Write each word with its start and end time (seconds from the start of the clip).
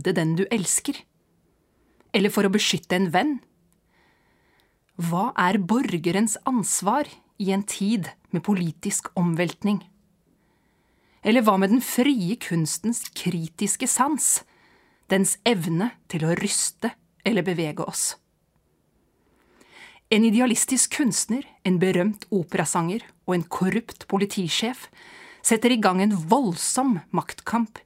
redde 0.00 0.16
den 0.16 0.36
du 0.36 0.46
elsker? 0.50 0.96
Eller 2.12 2.30
for 2.30 2.46
å 2.46 2.52
beskytte 2.52 2.96
en 2.96 3.10
venn? 3.12 3.38
Hva 4.96 5.32
er 5.38 5.60
borgerens 5.60 6.36
ansvar 6.44 7.08
i 7.40 7.52
en 7.52 7.62
tid 7.62 8.10
med 8.32 8.44
politisk 8.44 9.10
omveltning? 9.16 9.84
Eller 11.22 11.44
hva 11.44 11.58
med 11.60 11.70
den 11.70 11.84
frie 11.84 12.36
kunstens 12.40 13.04
kritiske 13.12 13.86
sans, 13.88 14.40
dens 15.08 15.36
evne 15.44 15.92
til 16.08 16.24
å 16.24 16.34
ryste 16.38 16.94
eller 17.24 17.44
bevege 17.44 17.84
oss? 17.84 18.16
En 20.10 20.24
idealistisk 20.26 20.96
kunstner, 20.96 21.44
en 21.62 21.78
berømt 21.78 22.24
operasanger 22.34 23.04
og 23.28 23.36
en 23.36 23.46
korrupt 23.46 24.08
politisjef 24.10 24.88
setter 25.46 25.70
i 25.70 25.78
gang 25.80 26.00
en 26.02 26.16
voldsom 26.28 26.98
maktkamp 27.14 27.78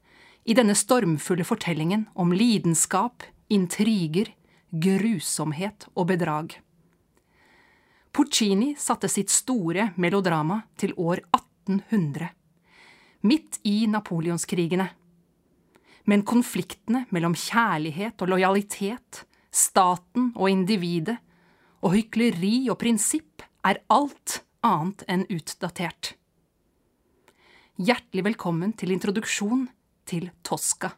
i 0.45 0.55
denne 0.55 0.75
stormfulle 0.77 1.45
fortellingen 1.45 2.07
om 2.15 2.33
lidenskap, 2.33 3.23
intriger, 3.49 4.29
grusomhet 4.71 5.89
og 5.95 6.09
bedrag. 6.13 6.59
Puccini 8.15 8.75
satte 8.79 9.09
sitt 9.11 9.33
store 9.33 9.89
melodrama 9.99 10.61
til 10.79 10.93
år 11.01 11.25
1800, 11.35 12.29
midt 13.27 13.59
i 13.67 13.87
napoleonskrigene. 13.91 14.87
Men 16.05 16.23
konfliktene 16.29 17.07
mellom 17.15 17.35
kjærlighet 17.35 18.21
og 18.21 18.35
lojalitet, 18.35 19.25
staten 19.51 20.31
og 20.37 20.51
individet, 20.53 21.17
og 21.85 21.97
hykleri 21.97 22.69
og 22.73 22.79
prinsipp 22.81 23.43
er 23.65 23.81
alt 23.93 24.43
annet 24.65 25.05
enn 25.09 25.25
utdatert. 25.33 26.15
Hjertelig 27.75 28.23
velkommen 28.29 28.77
til 28.79 28.93
introduksjon 28.95 29.67
til 30.09 30.31
Tosca. 30.47 30.93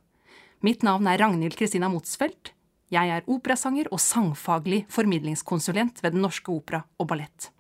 Mitt 0.64 0.82
navn 0.86 1.06
er 1.10 1.20
Ragnhild 1.20 1.56
Kristina 1.58 1.88
Motsfeldt. 1.92 2.52
Jeg 2.92 3.10
er 3.10 3.26
operasanger 3.30 3.88
og 3.90 4.00
sangfaglig 4.02 4.84
formidlingskonsulent 4.92 6.02
ved 6.04 6.14
Den 6.14 6.22
Norske 6.22 6.52
Opera 6.54 6.84
og 6.98 7.08
Ballett. 7.10 7.50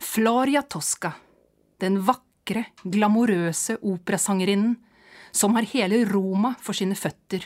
Floria 0.00 0.62
Tosca, 0.62 1.12
den 1.78 2.00
vakre, 2.02 2.64
glamorøse 2.82 3.76
operasangerinnen 3.84 4.78
som 5.30 5.54
har 5.54 5.68
hele 5.70 6.02
Roma 6.08 6.54
for 6.58 6.74
sine 6.74 6.96
føtter, 6.98 7.44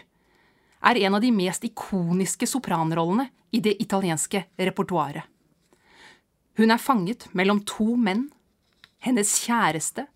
er 0.85 1.01
en 1.01 1.17
av 1.17 1.23
de 1.25 1.33
mest 1.35 1.65
ikoniske 1.67 2.49
sopranrollene 2.49 3.29
i 3.57 3.61
det 3.65 3.77
italienske 3.83 4.45
repertoaret. 4.57 5.25
Hun 6.55 6.71
er 6.71 6.79
fanget 6.79 7.27
mellom 7.35 7.65
to 7.67 7.97
menn, 7.99 8.29
hennes 9.03 9.33
kjæreste, 9.43 10.07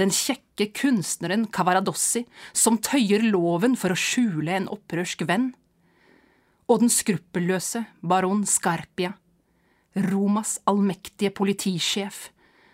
den 0.00 0.12
kjekke 0.14 0.70
kunstneren 0.76 1.46
Cavaradossi, 1.52 2.24
som 2.56 2.78
tøyer 2.80 3.24
loven 3.28 3.76
for 3.78 3.92
å 3.92 3.98
skjule 3.98 4.54
en 4.56 4.68
opprørsk 4.72 5.26
venn, 5.28 5.50
og 6.70 6.84
den 6.84 6.92
skruppelløse 6.92 7.84
baron 8.00 8.44
Scarpia, 8.48 9.12
Romas 10.10 10.60
allmektige 10.70 11.32
politisjef, 11.34 12.28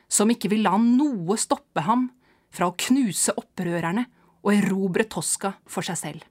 som 0.06 0.31
ikke 0.31 0.50
vil 0.53 0.67
la 0.67 0.77
noe 0.78 1.39
stoppe 1.41 1.83
ham 1.87 2.11
fra 2.53 2.69
å 2.69 2.77
knuse 2.78 3.34
opprørerne 3.41 4.05
og 4.45 4.53
erobre 4.53 5.06
Tosca 5.11 5.56
for 5.67 5.87
seg 5.87 5.99
selv. 5.99 6.27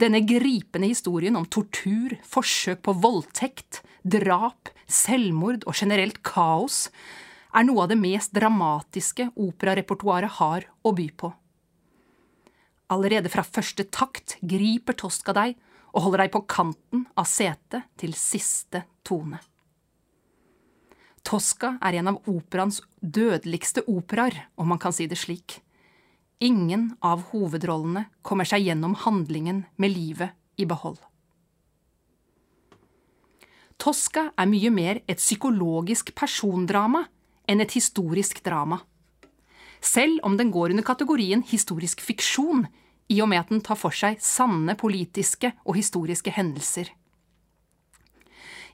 Denne 0.00 0.22
gripende 0.24 0.88
historien 0.90 1.36
om 1.36 1.46
tortur, 1.46 2.14
forsøk 2.24 2.82
på 2.86 2.94
voldtekt, 3.02 3.82
drap, 4.02 4.70
selvmord 4.90 5.66
og 5.68 5.76
generelt 5.76 6.22
kaos 6.26 6.88
er 7.54 7.66
noe 7.66 7.84
av 7.84 7.90
det 7.90 7.98
mest 7.98 8.34
dramatiske 8.36 9.30
operarepertoaret 9.34 10.38
har 10.38 10.66
å 10.86 10.92
by 10.96 11.08
på. 11.18 11.32
Allerede 12.90 13.30
fra 13.30 13.44
første 13.46 13.86
takt 13.90 14.36
griper 14.42 14.96
Tosca 14.98 15.34
deg 15.36 15.54
og 15.90 16.04
holder 16.06 16.24
deg 16.24 16.34
på 16.34 16.44
kanten 16.50 17.06
av 17.18 17.26
setet 17.30 17.86
til 17.98 18.14
siste 18.18 18.84
tone. 19.06 19.40
Tosca 21.26 21.74
er 21.84 21.98
en 22.00 22.14
av 22.14 22.30
operaens 22.30 22.80
dødeligste 23.00 23.84
operaer, 23.90 24.46
om 24.56 24.70
man 24.72 24.80
kan 24.80 24.94
si 24.96 25.06
det 25.10 25.18
slik. 25.20 25.60
Ingen 26.40 26.94
av 27.04 27.26
hovedrollene 27.34 28.06
kommer 28.24 28.48
seg 28.48 28.64
gjennom 28.64 28.96
handlingen 29.02 29.66
med 29.76 29.92
livet 29.92 30.32
i 30.56 30.66
behold. 30.66 30.98
Tosca 33.80 34.30
er 34.36 34.48
mye 34.48 34.70
mer 34.72 35.00
et 35.08 35.20
psykologisk 35.20 36.14
persondrama 36.16 37.06
enn 37.50 37.62
et 37.64 37.74
historisk 37.74 38.44
drama. 38.46 38.78
Selv 39.80 40.20
om 40.22 40.36
den 40.38 40.52
går 40.54 40.70
under 40.70 40.86
kategorien 40.86 41.42
historisk 41.42 42.00
fiksjon, 42.04 42.66
i 43.10 43.18
og 43.22 43.28
med 43.32 43.42
at 43.42 43.50
den 43.50 43.62
tar 43.64 43.78
for 43.80 43.94
seg 43.96 44.20
sanne 44.22 44.76
politiske 44.78 45.50
og 45.64 45.74
historiske 45.80 46.30
hendelser. 46.30 46.92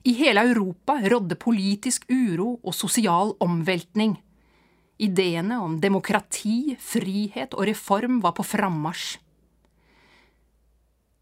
I 0.05 0.13
hele 0.13 0.43
Europa 0.51 0.99
rådde 1.01 1.35
politisk 1.41 2.05
uro 2.11 2.59
og 2.61 2.75
sosial 2.75 3.33
omveltning. 3.43 4.13
Ideene 5.01 5.57
om 5.61 5.79
demokrati, 5.81 6.77
frihet 6.79 7.57
og 7.57 7.65
reform 7.67 8.21
var 8.21 8.35
på 8.37 8.45
frammarsj. 8.45 9.17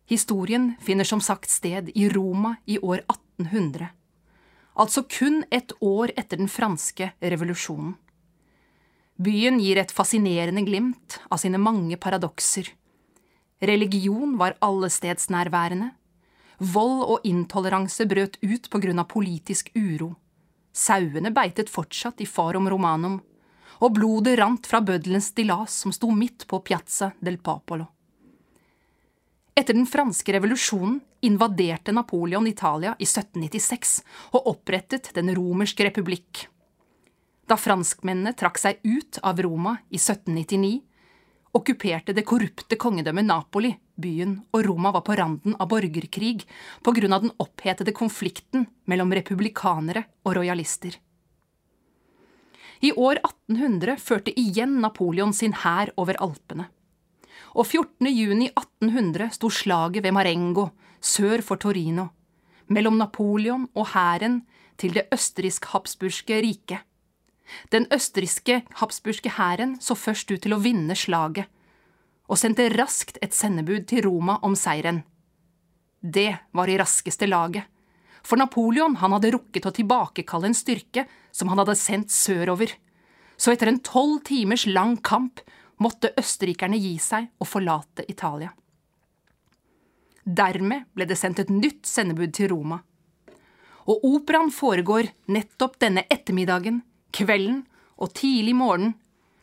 Historien 0.05 0.75
finner 0.85 1.07
som 1.07 1.21
sagt 1.23 1.49
sted 1.49 1.89
i 1.95 2.09
Roma 2.13 2.55
i 2.69 2.77
år 2.77 3.01
1800, 3.07 3.87
altså 4.75 5.03
kun 5.07 5.43
et 5.51 5.73
år 5.81 6.13
etter 6.15 6.39
den 6.41 6.51
franske 6.51 7.11
revolusjonen. 7.21 7.95
Byen 9.15 9.61
gir 9.63 9.79
et 9.79 9.93
fascinerende 9.95 10.65
glimt 10.67 11.19
av 11.31 11.39
sine 11.39 11.59
mange 11.61 11.95
paradokser. 11.95 12.67
Religion 13.63 14.35
var 14.37 14.57
allestedsnærværende. 14.65 15.93
Vold 16.59 17.03
og 17.07 17.23
intoleranse 17.27 18.07
brøt 18.11 18.35
ut 18.43 18.67
på 18.71 18.81
grunn 18.83 18.99
av 18.99 19.07
politisk 19.11 19.71
uro. 19.75 20.11
Sauene 20.75 21.31
beitet 21.31 21.71
fortsatt 21.71 22.19
i 22.19 22.27
Farum 22.27 22.67
Romanum, 22.67 23.21
og 23.79 23.95
blodet 23.95 24.37
rant 24.39 24.67
fra 24.67 24.81
bøddelens 24.83 25.31
stillas 25.31 25.79
som 25.83 25.95
sto 25.95 26.11
midt 26.15 26.47
på 26.47 26.59
Piazza 26.63 27.13
del 27.23 27.39
Popolo. 27.39 27.87
Etter 29.55 29.73
den 29.73 29.85
franske 29.87 30.33
revolusjonen 30.35 30.99
invaderte 31.23 31.93
Napoleon 31.95 32.47
Italia 32.47 32.91
i 32.99 33.07
1796 33.07 34.01
og 34.35 34.49
opprettet 34.51 35.13
Den 35.15 35.31
romerske 35.35 35.85
republikk. 35.87 36.49
Da 37.47 37.55
franskmennene 37.55 38.35
trakk 38.35 38.59
seg 38.59 38.83
ut 38.83 39.21
av 39.23 39.39
Roma 39.39 39.77
i 39.87 39.95
1799, 40.01 40.81
okkuperte 41.55 42.11
det 42.11 42.25
korrupte 42.27 42.75
kongedømmet 42.75 43.29
Napoli 43.29 43.71
byen, 43.95 44.41
og 44.51 44.65
Roma 44.67 44.91
var 44.91 45.05
på 45.07 45.15
randen 45.15 45.55
av 45.55 45.69
borgerkrig 45.71 46.43
av 46.83 46.99
den 46.99 47.31
opphetede 47.39 47.95
konflikten 47.95 48.67
mellom 48.91 49.13
republikanere 49.13 50.03
og 50.25 50.35
rojalister. 50.35 50.99
I 52.83 52.91
år 52.91 53.21
1800 53.23 53.95
førte 54.03 54.35
igjen 54.35 54.81
Napoleon 54.83 55.31
sin 55.33 55.55
hær 55.63 55.93
over 55.95 56.19
Alpene. 56.19 56.67
Og 57.55 57.63
14. 57.63 58.09
juni 58.11 58.49
1800 58.51 59.29
sto 59.37 59.47
slaget 59.47 60.03
ved 60.03 60.11
Marengo, 60.11 60.67
sør 60.99 61.39
for 61.45 61.55
Torino, 61.55 62.09
mellom 62.67 62.97
Napoleon 62.99 63.69
og 63.75 63.93
hæren 63.93 64.41
til 64.77 64.91
det 64.97 65.05
østerriksk-habsburgske 65.15 66.41
riket. 66.43 66.83
Den 67.71 67.87
østerrikske 67.93 68.63
habsburgske 68.81 69.31
hæren 69.37 69.77
så 69.79 69.95
først 69.95 70.31
ut 70.33 70.43
til 70.43 70.55
å 70.55 70.59
vinne 70.59 70.97
slaget, 70.99 71.47
og 72.27 72.41
sendte 72.41 72.67
raskt 72.73 73.21
et 73.21 73.37
sendebud 73.37 73.85
til 73.87 74.03
Roma 74.03 74.39
om 74.43 74.55
seieren. 74.57 75.03
Det 76.01 76.33
var 76.51 76.67
i 76.67 76.77
raskeste 76.81 77.29
laget, 77.29 77.63
for 78.25 78.41
Napoleon 78.41 78.97
han 78.99 79.13
hadde 79.15 79.31
rukket 79.37 79.69
å 79.69 79.73
tilbakekalle 79.77 80.49
en 80.49 80.57
styrke 80.57 81.05
som 81.31 81.51
han 81.51 81.61
hadde 81.61 81.77
sendt 81.79 82.11
sørover, 82.11 82.73
så 83.37 83.53
etter 83.53 83.69
en 83.69 83.83
tolv 83.85 84.23
timers 84.27 84.65
lang 84.67 84.97
kamp 85.05 85.39
måtte 85.81 86.13
østerrikerne 86.17 86.77
gi 86.79 86.95
seg 87.01 87.27
og 87.39 87.49
forlate 87.49 88.05
Italia. 88.11 88.51
Dermed 90.25 90.87
ble 90.95 91.05
det 91.05 91.17
sendt 91.19 91.43
et 91.43 91.51
nytt 91.53 91.85
sendebud 91.85 92.33
til 92.33 92.49
Roma. 92.53 92.79
Og 93.85 94.05
operaen 94.09 94.49
foregår 94.49 95.11
nettopp 95.29 95.77
denne 95.83 96.05
ettermiddagen, 96.09 96.81
kvelden 97.13 97.61
og 98.01 98.15
tidlig 98.17 98.55
morgen 98.57 98.95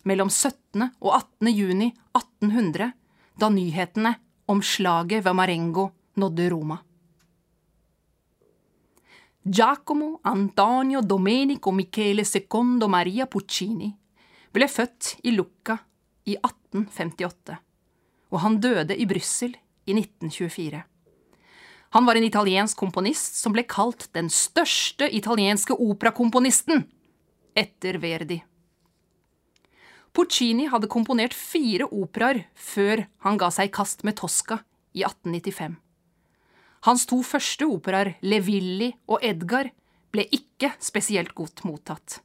mellom 0.08 0.30
17. 0.30 0.88
og 0.98 1.12
18. 1.14 1.52
juni 1.54 1.92
1800, 2.16 2.90
da 3.38 3.48
nyhetene 3.48 4.16
om 4.50 4.62
slaget 4.62 5.22
ved 5.24 5.38
Marengo 5.38 5.86
nådde 6.18 6.48
Roma. 6.50 6.80
Giacomo 9.42 10.20
Antonio 10.24 11.00
Domenico 11.02 11.70
Michele 11.70 12.24
Secondo 12.24 12.86
Maria 12.88 13.26
Puccini 13.26 13.88
ble 14.52 14.68
født 14.70 15.16
i 15.26 15.32
Lucca 15.34 15.78
i 16.24 16.36
1858, 16.38 17.58
og 18.32 18.40
han 18.44 18.60
døde 18.62 18.96
i 18.96 19.06
Brussel 19.08 19.56
i 19.86 19.94
1924. 19.96 20.82
Han 21.92 22.06
var 22.08 22.16
en 22.16 22.24
italiensk 22.24 22.78
komponist 22.80 23.36
som 23.36 23.52
ble 23.52 23.66
kalt 23.68 24.08
den 24.16 24.30
største 24.32 25.10
italienske 25.12 25.76
operakomponisten 25.76 26.86
etter 27.58 27.98
Verdi. 28.00 28.38
Puccini 30.12 30.68
hadde 30.72 30.88
komponert 30.92 31.36
fire 31.36 31.88
operaer 31.88 32.46
før 32.56 33.06
han 33.24 33.38
ga 33.40 33.48
seg 33.52 33.68
i 33.68 33.74
kast 33.76 34.04
med 34.08 34.16
Tosca 34.20 34.60
i 34.96 35.04
1895. 35.04 35.76
Hans 36.88 37.04
to 37.08 37.20
første 37.24 37.68
operaer, 37.68 38.16
Le 38.20 38.40
Villi 38.42 38.90
og 39.08 39.22
Edgar, 39.24 39.70
ble 40.12 40.26
ikke 40.34 40.72
spesielt 40.82 41.32
godt 41.36 41.62
mottatt. 41.64 42.20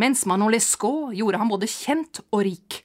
Mens 0.00 0.24
Manon 0.26 0.50
Lescaut 0.52 1.12
gjorde 1.16 1.38
han 1.40 1.52
både 1.52 1.68
kjent 1.70 2.20
og 2.30 2.42
rik. 2.48 2.82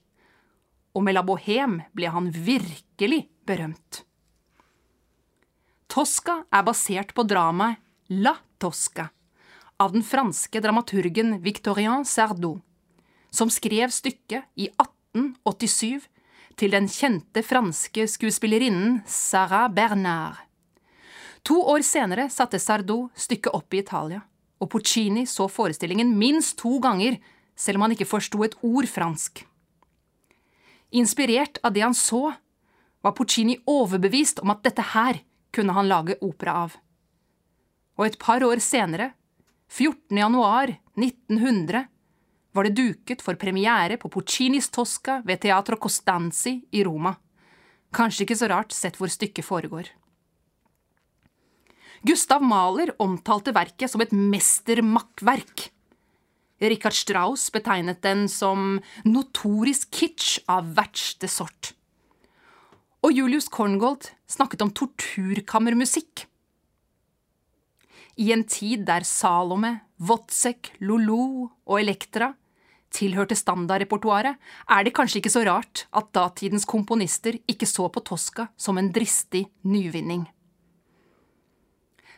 Og 0.97 1.03
med 1.05 1.13
La 1.13 1.21
Bohème 1.21 1.83
ble 1.93 2.09
han 2.09 2.31
virkelig 2.33 3.27
berømt. 3.45 4.01
Tosca 5.87 6.41
er 6.49 6.65
basert 6.65 7.13
på 7.13 7.25
dramaet 7.29 7.77
La 8.09 8.33
Tosca 8.57 9.11
av 9.77 9.93
den 9.93 10.01
franske 10.01 10.61
dramaturgen 10.61 11.35
Victorien 11.43 12.05
Sardou, 12.05 12.57
som 13.29 13.49
skrev 13.53 13.93
stykket 13.93 14.47
i 14.57 14.71
1887 14.73 16.07
til 16.57 16.73
den 16.73 16.89
kjente 16.89 17.43
franske 17.45 18.07
skuespillerinnen 18.09 19.03
Sarah 19.05 19.67
Bernard. 19.69 20.41
To 21.45 21.59
år 21.75 21.85
senere 21.85 22.25
satte 22.33 22.59
Sardou 22.59 23.11
stykket 23.15 23.53
opp 23.53 23.77
i 23.77 23.83
Italia, 23.83 24.23
og 24.57 24.71
Puccini 24.73 25.27
så 25.29 25.45
forestillingen 25.45 26.15
minst 26.17 26.57
to 26.57 26.79
ganger, 26.81 27.19
selv 27.55 27.77
om 27.77 27.85
han 27.85 27.93
ikke 27.93 28.09
forsto 28.09 28.41
et 28.43 28.57
ord 28.65 28.89
fransk. 28.89 29.45
Inspirert 30.91 31.59
av 31.63 31.73
det 31.73 31.83
han 31.83 31.95
så, 31.95 32.33
var 33.01 33.15
Puccini 33.15 33.57
overbevist 33.67 34.39
om 34.39 34.51
at 34.53 34.63
dette 34.63 34.83
her 34.93 35.21
kunne 35.55 35.75
han 35.75 35.89
lage 35.89 36.17
opera 36.23 36.55
av. 36.63 36.77
Og 37.97 38.07
et 38.07 38.17
par 38.21 38.43
år 38.45 38.61
senere, 38.63 39.11
14. 39.67 40.15
januar 40.17 40.75
1900, 40.95 41.87
var 42.55 42.65
det 42.65 42.77
duket 42.77 43.21
for 43.21 43.37
premiere 43.37 43.99
på 44.01 44.09
Puccinis 44.09 44.69
Tosca 44.73 45.19
ved 45.25 45.43
Teatro 45.43 45.77
Costanzi 45.77 46.55
i 46.71 46.83
Roma. 46.87 47.13
Kanskje 47.93 48.25
ikke 48.25 48.37
så 48.39 48.49
rart 48.51 48.73
sett 48.75 48.97
hvor 48.99 49.11
stykket 49.11 49.45
foregår. 49.45 49.89
Gustav 52.07 52.43
Mahler 52.45 52.93
omtalte 53.01 53.53
verket 53.55 53.91
som 53.91 54.01
et 54.03 54.13
mestermakkverk. 54.13 55.69
Richard 56.59 56.95
Strauss 56.97 57.51
betegnet 57.53 58.01
den 58.01 58.25
som 58.31 58.79
notorisk 59.05 59.91
kitsch 59.93 60.39
av 60.49 60.73
verste 60.77 61.29
sort. 61.29 61.73
Og 63.05 63.13
Julius 63.13 63.47
Korngold 63.53 64.09
snakket 64.27 64.63
om 64.65 64.73
torturkammermusikk. 64.73 66.25
I 68.17 68.31
en 68.33 68.47
tid 68.49 68.87
der 68.87 69.05
Salome, 69.05 69.75
Wotzek, 70.01 70.73
Lolo 70.81 71.51
og 71.69 71.77
Elektra 71.77 72.31
tilhørte 72.97 73.35
standardrepertoaret, 73.37 74.37
er 74.73 74.85
det 74.85 74.95
kanskje 74.97 75.21
ikke 75.21 75.33
så 75.33 75.43
rart 75.45 75.85
at 75.93 76.09
datidens 76.15 76.65
komponister 76.65 77.37
ikke 77.45 77.67
så 77.69 77.85
på 77.93 78.01
Tosca 78.07 78.47
som 78.57 78.79
en 78.79 78.89
dristig 78.95 79.45
nyvinning. 79.67 80.25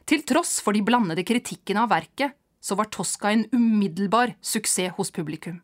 Til 0.10 0.24
tross 0.26 0.58
for 0.64 0.74
de 0.74 0.82
blandede 0.86 1.26
kritikkene 1.28 1.84
av 1.84 1.92
verket, 1.92 2.39
så 2.60 2.76
var 2.76 2.92
Tosca 2.92 3.32
en 3.32 3.48
umiddelbar 3.52 4.36
suksess 4.42 4.96
hos 4.98 5.12
publikum. 5.12 5.62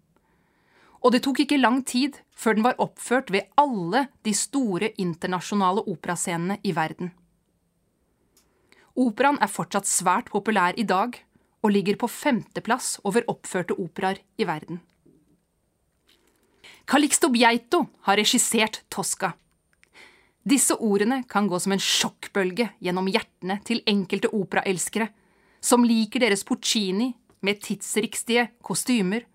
Og 1.04 1.14
det 1.14 1.22
tok 1.26 1.44
ikke 1.44 1.62
lang 1.62 1.84
tid 1.86 2.18
før 2.34 2.58
den 2.58 2.66
var 2.66 2.80
oppført 2.82 3.30
ved 3.32 3.52
alle 3.62 4.08
de 4.26 4.34
store 4.34 4.90
internasjonale 5.02 5.84
operascenene 5.86 6.58
i 6.64 6.74
verden. 6.76 7.12
Operaen 8.96 9.38
er 9.44 9.52
fortsatt 9.52 9.88
svært 9.90 10.32
populær 10.32 10.74
i 10.80 10.88
dag, 10.88 11.20
og 11.66 11.74
ligger 11.74 11.98
på 11.98 12.08
femteplass 12.12 13.00
over 13.04 13.26
oppførte 13.32 13.74
operaer 13.82 14.22
i 14.38 14.46
verden. 14.46 14.80
Calixto 16.86 17.32
Bieito 17.34 17.88
har 18.06 18.20
regissert 18.22 18.84
Tosca. 18.94 19.32
Disse 20.46 20.78
ordene 20.78 21.24
kan 21.26 21.48
gå 21.50 21.58
som 21.60 21.74
en 21.74 21.82
sjokkbølge 21.82 22.70
gjennom 22.78 23.10
hjertene 23.10 23.58
til 23.66 23.82
enkelte 23.90 24.30
operaelskere, 24.30 25.10
som 25.66 25.86
liker 25.86 26.22
deres 26.22 26.46
porcini 26.46 27.10
med 27.46 27.62
tidsriktige 27.64 28.50
kostymer 28.66 29.26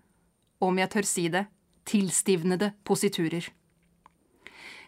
om 0.61 0.77
jeg 0.79 0.91
tør 0.93 1.07
si 1.07 1.25
det, 1.33 1.47
tilstivnede 1.89 2.71
positurer. 2.87 3.49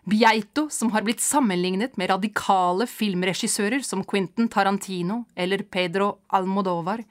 Bieito, 0.03 0.67
som 0.69 0.91
har 0.91 1.03
blitt 1.05 1.23
sammenlignet 1.23 1.95
med 1.97 2.11
radikale 2.11 2.87
filmregissører 2.91 3.83
som 3.87 4.03
Quentin 4.03 4.49
Tarantino 4.51 5.23
eller 5.35 5.63
Pedro 5.63 6.17
Almodovar, 6.35 7.01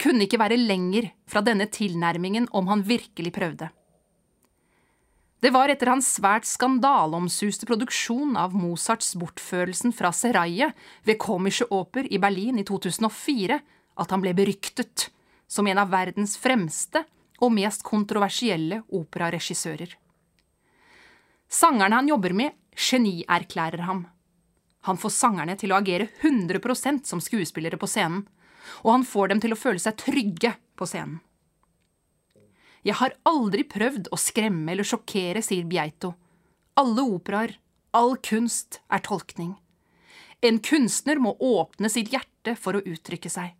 kunne 0.00 0.26
ikke 0.26 0.40
være 0.40 0.58
lenger 0.58 1.10
fra 1.30 1.42
denne 1.44 1.68
tilnærmingen 1.70 2.48
om 2.56 2.70
han 2.70 2.82
virkelig 2.86 3.32
prøvde. 3.36 3.70
Det 5.40 5.50
var 5.50 5.72
etter 5.72 5.88
hans 5.88 6.08
svært 6.18 6.44
skandaleomsuste 6.44 7.64
produksjon 7.68 8.34
av 8.36 8.52
Mozarts 8.52 9.14
Bortførelsen 9.16 9.94
fra 9.96 10.10
Seraillet 10.12 10.76
ved 11.08 11.16
Komische 11.22 11.64
Oper 11.72 12.04
i 12.12 12.20
Berlin 12.20 12.60
i 12.60 12.64
2004 12.68 13.56
at 14.00 14.12
han 14.12 14.20
ble 14.20 14.34
beryktet 14.36 15.06
som 15.48 15.66
en 15.66 15.80
av 15.80 15.88
verdens 15.94 16.36
fremste 16.40 17.06
og 17.40 17.54
mest 17.56 17.86
kontroversielle 17.86 18.82
operaregissører. 18.92 19.96
Sangerne 21.50 22.02
han 22.02 22.12
jobber 22.12 22.36
med, 22.36 22.52
genierklærer 22.76 23.86
ham. 23.88 24.04
Han 24.84 25.00
får 25.00 25.16
sangerne 25.16 25.56
til 25.56 25.72
å 25.72 25.80
agere 25.80 26.10
100% 26.20 27.08
som 27.08 27.20
skuespillere 27.20 27.80
på 27.80 27.88
scenen, 27.88 28.26
og 28.84 28.92
han 28.92 29.08
får 29.08 29.32
dem 29.32 29.40
til 29.40 29.56
å 29.56 29.58
føle 29.58 29.80
seg 29.80 29.96
trygge 30.04 30.52
på 30.76 30.86
scenen. 30.88 31.18
Jeg 32.86 32.96
har 32.96 33.16
aldri 33.28 33.64
prøvd 33.68 34.08
å 34.08 34.18
skremme 34.20 34.72
eller 34.72 34.86
sjokkere, 34.88 35.42
sier 35.44 35.66
Bieito. 35.68 36.14
Alle 36.80 37.04
operaer, 37.04 37.58
all 37.92 38.16
kunst, 38.24 38.80
er 38.88 39.02
tolkning. 39.04 39.56
En 40.40 40.60
kunstner 40.64 41.20
må 41.20 41.34
åpne 41.36 41.90
sitt 41.92 42.08
hjerte 42.14 42.54
for 42.56 42.78
å 42.78 42.84
uttrykke 42.84 43.28
seg. 43.28 43.52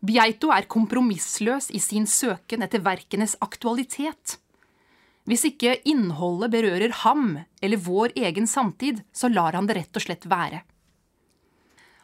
Bieito 0.00 0.52
er 0.54 0.70
kompromissløs 0.70 1.68
i 1.76 1.80
sin 1.82 2.06
søken 2.08 2.62
etter 2.64 2.80
verkenes 2.84 3.34
aktualitet. 3.44 4.38
Hvis 5.28 5.44
ikke 5.50 5.80
innholdet 5.90 6.54
berører 6.54 6.94
ham 7.02 7.40
eller 7.60 7.82
vår 7.84 8.14
egen 8.16 8.46
samtid, 8.48 9.02
så 9.12 9.28
lar 9.28 9.58
han 9.58 9.66
det 9.68 9.76
rett 9.76 9.98
og 9.98 10.06
slett 10.06 10.24
være. 10.30 10.62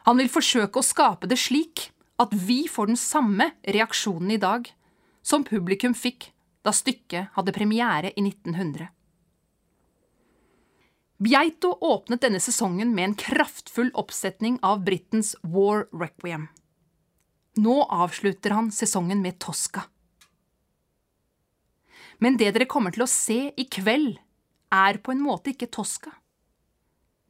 Han 0.06 0.18
vil 0.20 0.30
forsøke 0.30 0.82
å 0.82 0.86
skape 0.86 1.30
det 1.30 1.38
slik 1.40 1.88
at 2.20 2.34
vi 2.34 2.66
får 2.70 2.90
den 2.90 3.00
samme 3.00 3.48
reaksjonen 3.64 4.34
i 4.34 4.42
dag 4.42 4.68
som 5.26 5.44
publikum 5.44 5.94
fikk 5.94 6.30
da 6.62 6.70
stykket 6.74 7.34
hadde 7.34 7.54
premiere 7.54 8.12
i 8.14 8.22
1900. 8.22 8.86
Bjeito 11.16 11.72
åpnet 11.80 12.20
denne 12.22 12.38
sesongen 12.42 12.92
med 12.94 13.08
en 13.08 13.16
kraftfull 13.18 13.90
oppsetning 13.98 14.58
av 14.62 14.84
Britens 14.84 15.32
War 15.42 15.86
Requiem. 15.90 16.46
Nå 17.56 17.76
avslutter 17.82 18.52
han 18.52 18.68
sesongen 18.74 19.22
med 19.24 19.38
Tosca. 19.40 19.86
Men 22.18 22.36
det 22.36 22.52
dere 22.52 22.68
kommer 22.68 22.92
til 22.92 23.06
å 23.06 23.10
se 23.10 23.38
i 23.56 23.64
kveld, 23.64 24.18
er 24.72 24.98
på 24.98 25.14
en 25.14 25.22
måte 25.24 25.52
ikke 25.54 25.70
Tosca. 25.72 26.12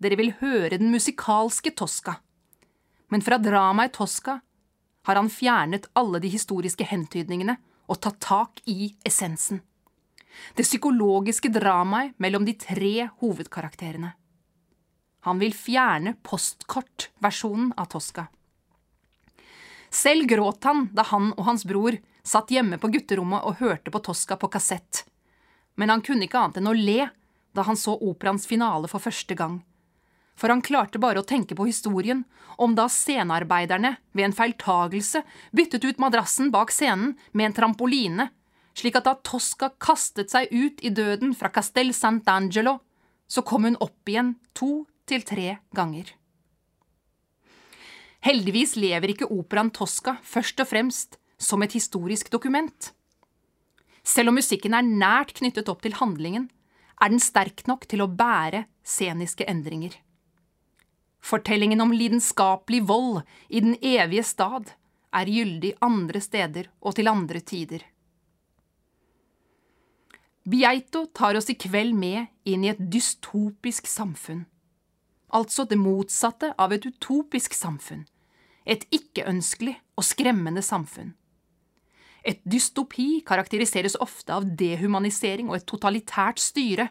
Dere 0.03 0.19
vil 0.19 0.35
høre 0.41 0.81
den 0.81 0.91
musikalske 0.93 1.73
Tosca, 1.79 2.19
men 3.09 3.23
fra 3.23 3.39
dramaet 3.39 3.95
Tosca 3.97 4.41
har 5.07 5.21
han 5.21 5.31
fjernet 5.31 5.87
alle 5.95 6.21
de 6.21 6.33
historiske 6.33 6.85
hentydningene 6.91 7.57
og 7.87 8.01
ta 8.03 8.13
tak 8.21 8.63
i 8.67 8.93
essensen. 9.07 9.63
Det 10.55 10.67
psykologiske 10.67 11.49
dramaet 11.53 12.17
mellom 12.21 12.45
de 12.45 12.55
tre 12.61 13.09
hovedkarakterene. 13.23 14.13
Han 15.27 15.41
vil 15.43 15.55
fjerne 15.57 16.15
postkortversjonen 16.23 17.73
av 17.77 17.89
Tosca. 17.91 18.27
Selv 19.91 20.29
gråt 20.29 20.65
han 20.69 20.89
da 20.95 21.07
han 21.09 21.33
og 21.35 21.47
hans 21.49 21.65
bror 21.67 21.97
satt 22.27 22.53
hjemme 22.53 22.79
på 22.83 22.91
gutterommet 22.93 23.47
og 23.47 23.63
hørte 23.63 23.91
på 23.91 24.03
Tosca 24.05 24.37
på 24.37 24.51
kassett. 24.53 25.07
Men 25.75 25.91
han 25.91 26.03
kunne 26.05 26.27
ikke 26.27 26.43
annet 26.43 26.61
enn 26.61 26.71
å 26.71 26.77
le 26.77 27.09
da 27.57 27.65
han 27.65 27.79
så 27.81 27.97
operaens 27.97 28.47
finale 28.47 28.91
for 28.93 29.03
første 29.03 29.35
gang 29.39 29.63
for 30.37 30.53
han 30.53 30.63
klarte 30.65 31.01
bare 31.01 31.23
å 31.23 31.27
tenke 31.27 31.57
på 31.57 31.67
historien 31.69 32.25
om 32.61 32.75
da 32.77 32.87
scenearbeiderne 32.93 33.97
ved 34.17 34.29
en 34.29 34.37
feiltagelse 34.37 35.23
byttet 35.57 35.85
ut 35.85 36.03
madrassen 36.03 36.53
bak 36.53 36.73
scenen 36.73 37.15
med 37.33 37.51
en 37.51 37.57
trampoline, 37.57 38.29
slik 38.77 38.99
at 39.01 39.09
da 39.09 39.17
Tosca 39.25 39.71
kastet 39.81 40.33
seg 40.33 40.53
ut 40.53 40.83
i 40.85 40.93
døden 40.93 41.33
fra 41.37 41.51
Castel 41.53 41.95
Sant'Angelo, 41.97 42.79
så 43.27 43.43
kom 43.43 43.65
hun 43.67 43.81
opp 43.81 44.09
igjen 44.09 44.37
to 44.55 44.85
til 45.09 45.25
tre 45.27 45.59
ganger. 45.75 46.13
Heldigvis 48.27 48.75
lever 48.81 49.13
ikke 49.13 49.31
operaen 49.31 49.71
Tosca 49.75 50.17
først 50.27 50.61
og 50.63 50.69
fremst 50.71 51.19
som 51.39 51.63
et 51.63 51.77
historisk 51.77 52.31
dokument. 52.33 52.93
Selv 54.07 54.31
om 54.31 54.39
musikken 54.39 54.75
er 54.75 54.87
nært 54.87 55.35
knyttet 55.39 55.69
opp 55.71 55.83
til 55.85 55.97
handlingen, 55.99 56.49
er 57.03 57.13
den 57.13 57.21
sterk 57.21 57.67
nok 57.69 57.85
til 57.91 58.03
å 58.03 58.09
bære 58.09 58.65
sceniske 58.87 59.47
endringer. 59.51 59.93
Fortellingen 61.27 61.83
om 61.83 61.93
lidenskapelig 61.93 62.85
vold 62.87 63.23
i 63.49 63.61
den 63.61 63.75
evige 63.83 64.23
stad 64.27 64.71
er 65.17 65.31
gyldig 65.31 65.73
andre 65.83 66.23
steder 66.23 66.69
og 66.81 66.95
til 66.95 67.11
andre 67.11 67.41
tider. 67.43 67.83
Bieito 70.47 71.09
tar 71.11 71.35
oss 71.35 71.51
i 71.51 71.57
kveld 71.59 71.97
med 71.99 72.29
inn 72.47 72.63
i 72.63 72.71
et 72.71 72.83
dystopisk 72.93 73.89
samfunn. 73.91 74.45
Altså 75.35 75.65
det 75.67 75.79
motsatte 75.81 76.53
av 76.55 76.71
et 76.77 76.87
utopisk 76.87 77.57
samfunn. 77.59 78.05
Et 78.63 78.85
ikke-ønskelig 78.95 79.75
og 79.99 80.07
skremmende 80.07 80.63
samfunn. 80.63 81.17
Et 82.27 82.39
dystopi 82.47 83.25
karakteriseres 83.27 83.99
ofte 84.03 84.35
av 84.35 84.47
dehumanisering 84.59 85.51
og 85.51 85.59
et 85.59 85.67
totalitært 85.67 86.43
styre. 86.43 86.89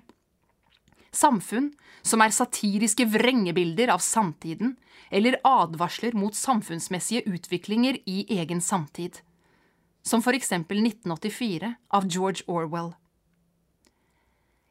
Samfunn 1.16 1.72
som 2.06 2.22
er 2.22 2.34
satiriske 2.36 3.08
vrengebilder 3.10 3.94
av 3.94 4.04
samtiden, 4.04 4.76
eller 5.10 5.40
advarsler 5.44 6.16
mot 6.18 6.36
samfunnsmessige 6.36 7.24
utviklinger 7.30 8.02
i 8.06 8.26
egen 8.38 8.62
samtid. 8.62 9.22
Som 10.04 10.22
for 10.22 10.38
eksempel 10.38 10.84
1984 10.84 11.74
av 11.98 12.08
George 12.12 12.46
Orwell. 12.52 12.94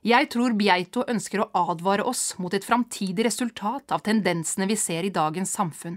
Jeg 0.04 0.28
tror 0.34 0.52
Bieito 0.52 1.02
ønsker 1.08 1.40
å 1.40 1.50
advare 1.56 2.04
oss 2.04 2.34
mot 2.36 2.52
et 2.52 2.66
framtidig 2.66 3.24
resultat 3.24 3.94
av 3.94 4.02
tendensene 4.04 4.68
vi 4.68 4.76
ser 4.76 5.06
i 5.08 5.12
dagens 5.14 5.54
samfunn. 5.56 5.96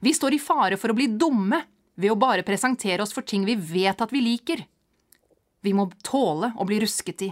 Vi 0.00 0.12
står 0.16 0.36
i 0.36 0.40
fare 0.40 0.78
for 0.80 0.92
å 0.92 0.96
bli 0.96 1.10
dumme 1.12 1.60
ved 1.96 2.12
å 2.12 2.18
bare 2.20 2.44
presentere 2.44 3.04
oss 3.04 3.12
for 3.12 3.26
ting 3.26 3.44
vi 3.44 3.56
vet 3.56 4.00
at 4.00 4.12
vi 4.12 4.22
liker. 4.24 4.64
Vi 5.60 5.74
må 5.76 5.90
tåle 6.04 6.54
å 6.56 6.64
bli 6.68 6.80
rusket 6.80 7.26
i, 7.26 7.30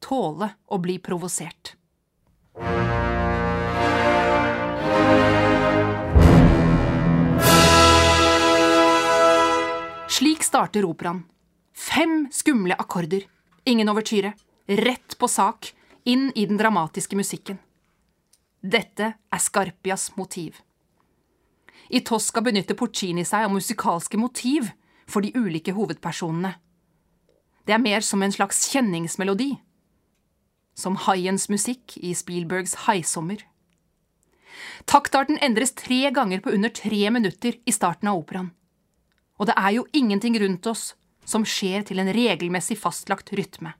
tåle 0.00 0.50
å 0.66 0.78
bli 0.82 0.98
provosert. 0.98 1.74
Slik 10.18 10.42
starter 10.42 10.84
operaen. 10.88 11.22
Fem 11.74 12.26
skumle 12.34 12.74
akkorder, 12.74 13.22
ingen 13.64 13.88
overtyre 13.88 14.32
rett 14.68 15.18
på 15.18 15.28
sak, 15.28 15.74
inn 16.04 16.32
i 16.34 16.46
den 16.46 16.58
dramatiske 16.58 17.16
musikken. 17.16 17.58
Dette 18.60 19.12
er 19.14 19.38
Scarpias 19.38 20.10
motiv. 20.16 20.58
I 21.88 22.00
Tosca 22.00 22.42
benytter 22.44 22.76
Porcini 22.76 23.24
seg 23.24 23.46
av 23.46 23.54
musikalske 23.54 24.18
motiv 24.20 24.68
for 25.08 25.24
de 25.24 25.32
ulike 25.38 25.72
hovedpersonene. 25.72 26.56
Det 27.64 27.76
er 27.76 27.80
mer 27.84 28.04
som 28.04 28.22
en 28.22 28.32
slags 28.32 28.66
kjenningsmelodi. 28.72 29.54
Som 30.78 30.94
haiens 31.08 31.48
musikk 31.50 31.96
i 31.98 32.12
Spielbergs 32.14 32.76
Haisommer. 32.86 33.42
Taktarten 34.86 35.40
endres 35.42 35.74
tre 35.74 36.12
ganger 36.14 36.40
på 36.44 36.52
under 36.54 36.70
tre 36.70 37.10
minutter 37.10 37.58
i 37.66 37.74
starten 37.74 38.10
av 38.10 38.20
operaen. 38.20 38.52
Og 39.38 39.50
det 39.50 39.56
er 39.58 39.74
jo 39.74 39.86
ingenting 39.94 40.38
rundt 40.38 40.66
oss 40.70 40.92
som 41.28 41.44
skjer 41.46 41.84
til 41.86 42.00
en 42.02 42.10
regelmessig 42.14 42.78
fastlagt 42.78 43.32
rytme. 43.34 43.74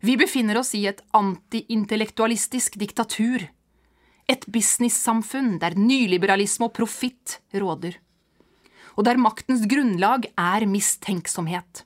Vi 0.00 0.16
befinner 0.16 0.56
oss 0.60 0.72
i 0.74 0.86
et 0.88 1.02
antiintellektualistisk 1.16 2.78
diktatur. 2.80 3.44
Et 4.30 4.46
businessamfunn 4.48 5.58
der 5.60 5.76
nyliberalisme 5.76 6.70
og 6.70 6.74
profitt 6.80 7.38
råder. 7.52 7.98
Og 8.96 9.04
der 9.04 9.20
maktens 9.20 9.66
grunnlag 9.68 10.30
er 10.32 10.66
mistenksomhet. 10.68 11.84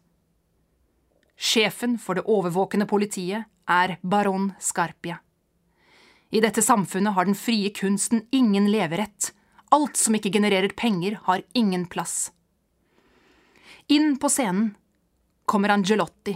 Sjefen 1.45 1.99
for 2.01 2.17
det 2.17 2.25
overvåkende 2.25 2.87
politiet 2.89 3.45
er 3.69 3.99
baron 4.01 4.53
Scarpia. 4.61 5.19
I 6.33 6.41
dette 6.41 6.63
samfunnet 6.65 7.13
har 7.13 7.29
den 7.29 7.37
frie 7.37 7.69
kunsten 7.71 8.25
ingen 8.33 8.71
leverett. 8.73 9.35
Alt 9.69 10.01
som 10.01 10.17
ikke 10.17 10.33
genererer 10.33 10.73
penger, 10.73 11.19
har 11.29 11.45
ingen 11.53 11.85
plass. 11.87 12.33
Inn 13.93 14.17
på 14.17 14.31
scenen 14.33 14.73
kommer 15.45 15.75
Angelotti, 15.75 16.33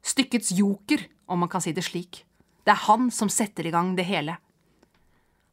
stykkets 0.00 0.54
joker, 0.56 1.04
om 1.28 1.44
man 1.44 1.52
kan 1.52 1.60
si 1.60 1.74
det 1.76 1.84
slik. 1.84 2.24
Det 2.64 2.72
er 2.72 2.86
han 2.88 3.10
som 3.12 3.28
setter 3.28 3.68
i 3.68 3.74
gang 3.74 3.92
det 3.98 4.08
hele. 4.08 4.38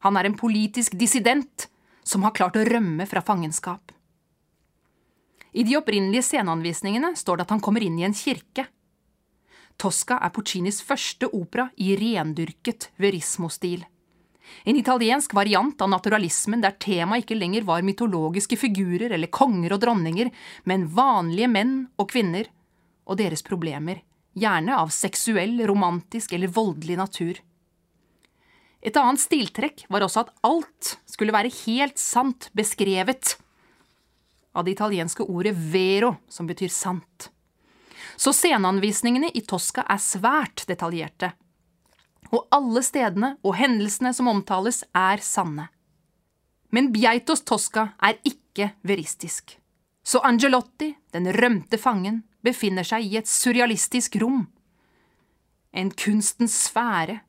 Han 0.00 0.16
er 0.16 0.30
en 0.30 0.38
politisk 0.38 0.96
dissident 0.96 1.68
som 2.08 2.24
har 2.24 2.32
klart 2.32 2.56
å 2.56 2.64
rømme 2.64 3.04
fra 3.06 3.20
fangenskap. 3.20 3.92
I 5.52 5.64
de 5.68 5.76
opprinnelige 5.76 6.24
sceneanvisningene 6.30 7.12
står 7.16 7.38
det 7.38 7.46
at 7.46 7.54
han 7.56 7.62
kommer 7.64 7.84
inn 7.84 7.98
i 8.00 8.06
en 8.06 8.16
kirke. 8.16 8.66
Tosca 9.80 10.18
er 10.22 10.32
Puccinis 10.32 10.80
første 10.84 11.28
opera 11.32 11.68
i 11.76 11.92
rendyrket 11.98 12.90
verismo-stil. 13.00 13.84
En 14.64 14.76
italiensk 14.76 15.34
variant 15.34 15.80
av 15.80 15.90
naturalismen 15.92 16.62
der 16.64 16.76
temaet 16.82 17.24
ikke 17.24 17.38
lenger 17.38 17.66
var 17.68 17.84
mytologiske 17.86 18.58
figurer 18.58 19.14
eller 19.14 19.30
konger 19.32 19.76
og 19.76 19.84
dronninger, 19.84 20.32
men 20.68 20.88
vanlige 20.92 21.50
menn 21.52 21.76
og 21.96 22.10
kvinner 22.12 22.50
og 23.06 23.18
deres 23.20 23.44
problemer 23.46 24.02
gjerne 24.38 24.76
av 24.78 24.92
seksuell, 24.94 25.58
romantisk 25.68 26.32
eller 26.32 26.52
voldelig 26.52 26.96
natur. 26.96 27.40
Et 28.82 28.96
annet 28.98 29.22
stiltrekk 29.22 29.84
var 29.92 30.02
også 30.02 30.24
at 30.24 30.32
alt 30.46 30.96
skulle 31.06 31.34
være 31.34 31.52
helt 31.62 32.00
sant 32.00 32.48
beskrevet, 32.56 33.36
av 34.52 34.64
det 34.64 34.74
italienske 34.74 35.24
ordet 35.24 35.54
vero, 35.56 36.16
som 36.28 36.46
betyr 36.46 36.68
sant. 36.72 37.30
Så 38.16 38.32
sceneanvisningene 38.36 39.30
i 39.34 39.40
Tosca 39.46 39.84
er 39.88 40.00
svært 40.02 40.66
detaljerte, 40.68 41.32
og 42.32 42.48
alle 42.54 42.82
stedene 42.84 43.34
og 43.44 43.56
hendelsene 43.58 44.12
som 44.16 44.28
omtales, 44.30 44.82
er 44.96 45.20
sanne. 45.24 45.68
Men 46.72 46.88
Beitos 46.92 47.44
Tosca 47.44 47.90
er 48.00 48.16
ikke 48.24 48.72
veristisk. 48.88 49.58
Så 50.02 50.22
Angelotti, 50.24 50.94
den 51.12 51.28
rømte 51.36 51.78
fangen, 51.78 52.22
befinner 52.42 52.86
seg 52.86 53.04
i 53.06 53.18
et 53.20 53.28
surrealistisk 53.28 54.16
rom. 54.22 54.46
En 55.72 55.92
kunstens 55.92 56.56
sfære. 56.66 57.20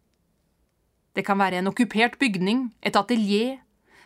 Det 1.13 1.25
kan 1.27 1.37
være 1.37 1.59
en 1.61 1.69
okkupert 1.69 2.17
bygning, 2.19 2.71
et 2.81 2.95
atelier, 2.95 3.59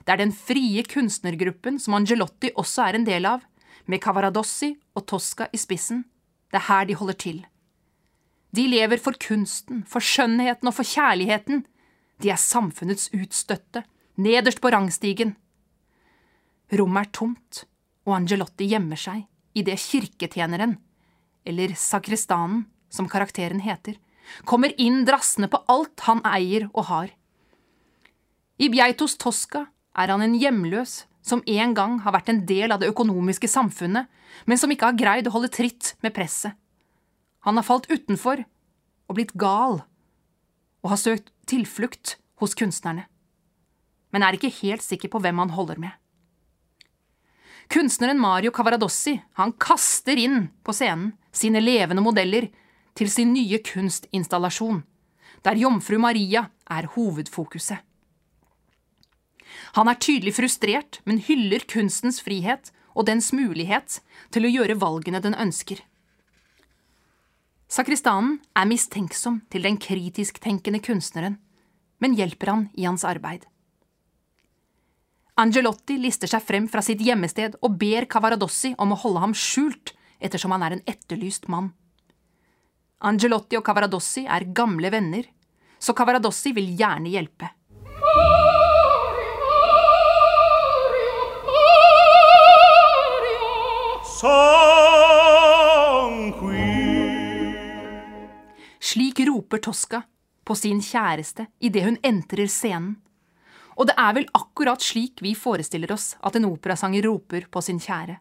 der 0.08 0.20
den 0.22 0.32
frie 0.32 0.84
kunstnergruppen 0.88 1.80
som 1.84 1.98
Angelotti 1.98 2.54
også 2.56 2.88
er 2.88 2.98
en 2.98 3.08
del 3.08 3.28
av, 3.28 3.44
med 3.88 4.02
Cavaradossi 4.04 4.74
og 4.96 5.06
Tosca 5.08 5.48
i 5.54 5.60
spissen, 5.60 6.06
det 6.52 6.62
er 6.62 6.68
her 6.70 6.88
de 6.88 6.96
holder 6.96 7.18
til. 7.20 7.42
De 8.56 8.64
lever 8.68 9.00
for 9.04 9.18
kunsten, 9.20 9.84
for 9.88 10.04
skjønnheten 10.04 10.70
og 10.70 10.76
for 10.78 10.88
kjærligheten. 10.88 11.66
De 12.24 12.32
er 12.32 12.40
samfunnets 12.40 13.12
utstøtte, 13.16 13.84
nederst 14.16 14.62
på 14.64 14.72
rangstigen. 14.72 15.36
Rommet 16.72 17.08
er 17.08 17.14
tomt, 17.16 17.64
og 18.08 18.16
Angelotti 18.22 18.68
gjemmer 18.72 19.00
seg 19.00 19.26
idet 19.58 19.80
kirketjeneren, 19.82 20.78
eller 21.48 21.76
sakristanen, 21.76 22.66
som 22.90 23.08
karakteren 23.12 23.60
heter, 23.64 23.98
kommer 24.48 24.72
inn 24.80 25.04
drassende 25.08 25.50
på 25.52 25.60
alt 25.72 26.04
han 26.08 26.22
eier 26.28 26.68
og 26.74 26.88
har. 26.88 27.10
I 28.58 28.70
Bjeitos 28.72 29.18
Tosca 29.20 29.66
er 29.98 30.14
han 30.14 30.24
en 30.24 30.38
hjemløs 30.38 31.06
som 31.28 31.44
en 31.44 31.74
gang 31.76 31.98
har 32.06 32.16
vært 32.16 32.30
en 32.32 32.44
del 32.48 32.72
av 32.72 32.80
det 32.82 32.90
økonomiske 32.92 33.50
samfunnet, 33.52 34.08
men 34.46 34.60
som 34.60 34.72
ikke 34.72 34.92
har 34.92 35.00
greid 35.00 35.28
å 35.28 35.34
holde 35.34 35.52
tritt 35.52 35.96
med 36.06 36.16
presset. 36.16 36.56
Han 37.44 37.60
har 37.60 37.66
falt 37.68 37.90
utenfor 37.92 38.44
og 39.08 39.18
blitt 39.18 39.34
gal, 39.40 39.82
og 40.84 40.92
har 40.94 41.02
søkt 41.02 41.32
tilflukt 41.50 42.18
hos 42.40 42.56
kunstnerne, 42.56 43.08
men 44.14 44.24
er 44.24 44.38
ikke 44.38 44.54
helt 44.62 44.86
sikker 44.86 45.12
på 45.12 45.22
hvem 45.24 45.42
han 45.44 45.56
holder 45.56 45.82
med. 45.82 45.96
Kunstneren 47.68 48.20
Mario 48.20 48.54
Cavaradossi 48.56 49.18
han 49.36 49.52
kaster 49.60 50.16
inn 50.20 50.46
på 50.64 50.76
scenen 50.76 51.12
sine 51.36 51.60
levende 51.60 52.04
modeller 52.04 52.48
til 52.98 53.12
sin 53.12 53.34
nye 53.36 53.60
kunstinstallasjon, 53.66 54.80
der 55.44 55.60
Jomfru 55.60 56.00
Maria 56.00 56.48
er 56.72 56.88
hovedfokuset. 56.96 57.84
Han 59.76 59.90
er 59.92 60.00
tydelig 60.00 60.38
frustrert, 60.38 61.02
men 61.06 61.20
hyller 61.20 61.66
kunstens 61.68 62.22
frihet 62.24 62.72
og 62.96 63.08
dens 63.10 63.34
mulighet 63.36 64.00
til 64.34 64.48
å 64.48 64.52
gjøre 64.52 64.80
valgene 64.82 65.22
den 65.24 65.36
ønsker. 65.38 65.82
Sakristanen 67.68 68.38
er 68.56 68.70
mistenksom 68.70 69.42
til 69.52 69.68
den 69.68 69.76
kritisk-tenkende 69.82 70.80
kunstneren, 70.84 71.36
men 72.00 72.16
hjelper 72.16 72.54
han 72.54 72.66
i 72.80 72.88
hans 72.88 73.04
arbeid. 73.08 73.44
Angelotti 75.38 76.00
lister 76.02 76.32
seg 76.32 76.42
frem 76.42 76.66
fra 76.72 76.82
sitt 76.82 77.02
hjemmested 77.04 77.60
og 77.62 77.76
ber 77.78 78.08
Cavaradossi 78.10 78.72
om 78.82 78.96
å 78.96 79.02
holde 79.04 79.22
ham 79.22 79.36
skjult, 79.38 79.94
ettersom 80.18 80.56
han 80.56 80.64
er 80.66 80.78
en 80.78 80.86
etterlyst 80.90 81.46
mann. 81.52 81.74
Angelotti 83.06 83.60
og 83.60 83.66
Cavaradossi 83.68 84.24
er 84.26 84.48
gamle 84.58 84.90
venner, 84.90 85.28
så 85.78 85.94
Cavaradossi 85.94 86.56
vil 86.58 86.72
gjerne 86.80 87.12
hjelpe. 87.14 87.52
son. 94.22 94.98
Slik 98.80 99.20
roper 99.20 99.58
Tosca 99.58 100.02
på 100.44 100.56
sin 100.56 100.82
kjæreste 100.82 101.46
idet 101.60 101.84
hun 101.84 101.98
entrer 102.04 102.48
scenen. 102.48 102.96
Og 103.78 103.90
det 103.90 103.98
er 104.00 104.14
vel 104.16 104.30
akkurat 104.34 104.82
slik 104.82 105.22
vi 105.22 105.36
forestiller 105.38 105.92
oss 105.94 106.16
at 106.26 106.38
en 106.40 106.48
operasanger 106.48 107.04
roper 107.06 107.46
på 107.52 107.62
sin 107.62 107.82
kjære. 107.84 108.16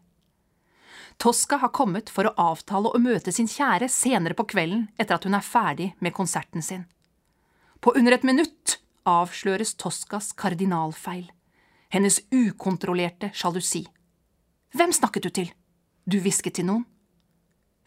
Tosca 1.17 1.57
har 1.63 1.73
kommet 1.73 2.11
for 2.13 2.29
å 2.29 2.35
avtale 2.51 2.91
å 2.93 3.01
møte 3.01 3.31
sin 3.33 3.47
kjære 3.49 3.87
senere 3.89 4.37
på 4.37 4.45
kvelden 4.51 4.85
etter 4.99 5.15
at 5.15 5.25
hun 5.25 5.37
er 5.39 5.45
ferdig 5.45 5.87
med 5.97 6.13
konserten 6.13 6.61
sin. 6.61 6.83
På 7.81 7.95
under 7.97 8.13
et 8.13 8.27
minutt 8.27 8.77
avsløres 9.07 9.73
Toscas 9.81 10.29
kardinalfeil. 10.37 11.31
Hennes 11.89 12.19
ukontrollerte 12.29 13.31
sjalusi. 13.33 13.87
Hvem 14.75 14.93
snakket 14.93 15.25
du 15.25 15.31
til? 15.31 15.56
Du 16.07 16.21
hvisket 16.23 16.55
til 16.55 16.69
noen. 16.69 16.85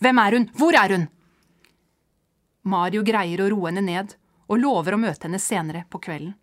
Hvem 0.01 0.19
er 0.21 0.37
hun? 0.37 0.47
Hvor 0.57 0.77
er 0.77 0.93
hun? 0.93 1.07
Mario 2.69 3.01
greier 3.05 3.41
å 3.41 3.49
roe 3.53 3.71
henne 3.71 3.85
ned 3.87 4.15
og 4.51 4.61
lover 4.61 4.97
å 4.97 5.01
møte 5.01 5.25
henne 5.27 5.41
senere 5.41 5.87
på 5.89 6.01
kvelden. 6.05 6.35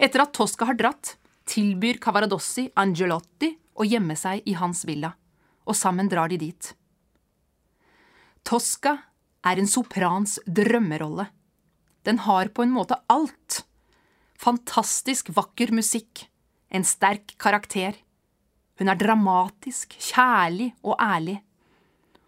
Etter 0.00 0.24
at 0.24 0.32
Tosca 0.36 0.68
har 0.68 0.76
dratt, 0.76 1.14
tilbyr 1.48 2.00
Cavaradossi 2.02 2.66
Angelotti 2.80 3.50
å 3.76 3.84
gjemme 3.84 4.16
seg 4.16 4.44
i 4.48 4.56
hans 4.56 4.84
villa, 4.88 5.12
og 5.68 5.76
sammen 5.76 6.08
drar 6.08 6.32
de 6.32 6.40
dit. 6.40 6.70
Tosca 8.46 8.96
er 9.46 9.60
en 9.60 9.68
soprans 9.68 10.38
drømmerolle. 10.46 11.28
Den 12.06 12.22
har 12.24 12.52
på 12.54 12.64
en 12.64 12.72
måte 12.72 12.98
alt. 13.12 13.64
Fantastisk 14.40 15.32
vakker 15.36 15.72
musikk, 15.74 16.26
en 16.68 16.84
sterk 16.86 17.34
karakter. 17.42 17.96
Hun 18.76 18.92
er 18.92 18.98
dramatisk, 19.00 19.96
kjærlig 19.96 20.72
og 20.84 20.98
ærlig. 21.00 21.38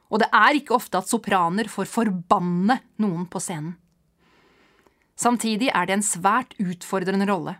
Og 0.08 0.22
det 0.22 0.30
er 0.32 0.56
ikke 0.56 0.76
ofte 0.76 1.00
at 1.00 1.10
sopraner 1.10 1.68
får 1.68 1.90
forbanne 1.92 2.78
noen 3.02 3.26
på 3.28 3.40
scenen. 3.42 3.76
Samtidig 5.18 5.72
er 5.74 5.88
det 5.88 5.96
en 5.98 6.06
svært 6.06 6.54
utfordrende 6.62 7.26
rolle. 7.28 7.56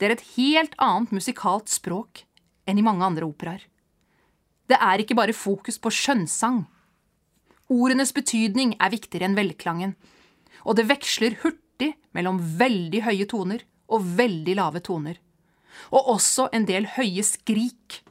Det 0.00 0.08
er 0.08 0.14
et 0.16 0.26
helt 0.38 0.74
annet 0.80 1.12
musikalt 1.14 1.68
språk 1.70 2.24
enn 2.68 2.80
i 2.80 2.84
mange 2.84 3.04
andre 3.04 3.28
operaer. 3.28 3.62
Det 4.68 4.76
er 4.80 5.02
ikke 5.02 5.16
bare 5.16 5.36
fokus 5.36 5.78
på 5.80 5.92
skjønnsang. 5.92 6.62
Ordenes 7.68 8.14
betydning 8.16 8.74
er 8.80 8.92
viktigere 8.92 9.28
enn 9.28 9.36
velklangen, 9.36 9.94
og 10.64 10.76
det 10.76 10.88
veksler 10.88 11.36
hurtig 11.44 11.92
mellom 12.16 12.40
veldig 12.40 13.04
høye 13.04 13.28
toner 13.28 13.64
og 13.92 14.04
veldig 14.18 14.56
lave 14.58 14.82
toner, 14.84 15.16
og 15.90 16.12
også 16.14 16.48
en 16.52 16.66
del 16.68 16.88
høye 16.96 17.24
skrik. 17.26 18.02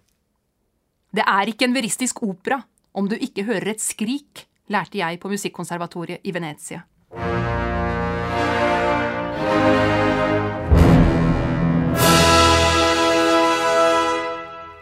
Det 1.13 1.24
er 1.24 1.50
ikke 1.50 1.67
en 1.67 1.75
veristisk 1.77 2.21
opera 2.25 2.62
om 2.97 3.07
du 3.09 3.15
ikke 3.15 3.45
hører 3.45 3.75
et 3.75 3.81
skrik, 3.83 4.47
lærte 4.74 5.00
jeg 5.00 5.19
på 5.21 5.29
Musikkonservatoriet 5.29 6.25
i 6.25 6.33
Venezia. 6.33 6.83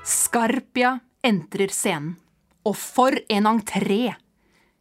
Skarpia 0.06 0.98
entrer 1.25 1.74
scenen. 1.74 2.15
Og 2.65 2.74
for 2.80 3.13
en 3.30 3.46
entré! 3.46 4.15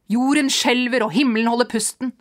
Jorden 0.09 0.49
skjelver 0.53 1.05
og 1.05 1.13
himmelen 1.13 1.49
holder 1.49 1.69
pusten. 1.69 2.15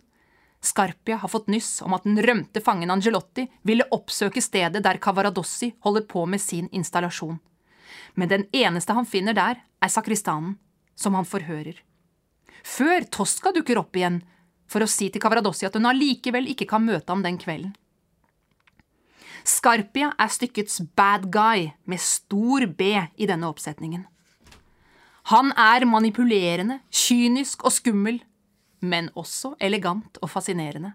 Scarpia 0.64 1.16
har 1.20 1.28
fått 1.28 1.50
nyss 1.52 1.82
om 1.84 1.92
at 1.92 2.06
den 2.06 2.16
rømte 2.24 2.60
fangen 2.64 2.90
Angelotti 2.90 3.44
ville 3.68 3.84
oppsøke 3.92 4.40
stedet 4.40 4.80
der 4.84 4.96
Cavaradossi 4.96 5.74
holder 5.84 6.06
på 6.08 6.24
med 6.26 6.40
sin 6.40 6.70
installasjon. 6.72 7.36
Men 8.14 8.30
den 8.30 8.46
eneste 8.52 8.96
han 8.96 9.06
finner 9.06 9.36
der, 9.36 9.60
er 9.60 9.92
sakristanen, 9.92 10.56
som 10.96 11.14
han 11.18 11.28
forhører. 11.28 11.76
Før 12.64 13.04
Tosca 13.12 13.52
dukker 13.52 13.82
opp 13.82 13.96
igjen 13.96 14.22
for 14.70 14.80
å 14.80 14.88
si 14.88 15.10
til 15.12 15.20
Cavaradossi 15.20 15.68
at 15.68 15.76
hun 15.76 15.90
allikevel 15.90 16.48
ikke 16.54 16.70
kan 16.70 16.86
møte 16.86 17.12
ham 17.12 17.24
den 17.26 17.36
kvelden. 17.42 17.74
Scarpia 19.44 20.14
er 20.16 20.32
stykkets 20.32 20.80
bad 20.96 21.28
guy 21.28 21.68
med 21.84 22.00
stor 22.00 22.64
B 22.72 22.94
i 22.96 23.28
denne 23.28 23.50
oppsetningen. 23.52 24.06
Han 25.28 25.52
er 25.60 25.84
manipulerende, 25.88 26.78
kynisk 26.88 27.64
og 27.64 27.72
skummel, 27.76 28.22
men 28.84 29.10
også 29.18 29.54
elegant 29.62 30.20
og 30.22 30.30
fascinerende. 30.32 30.94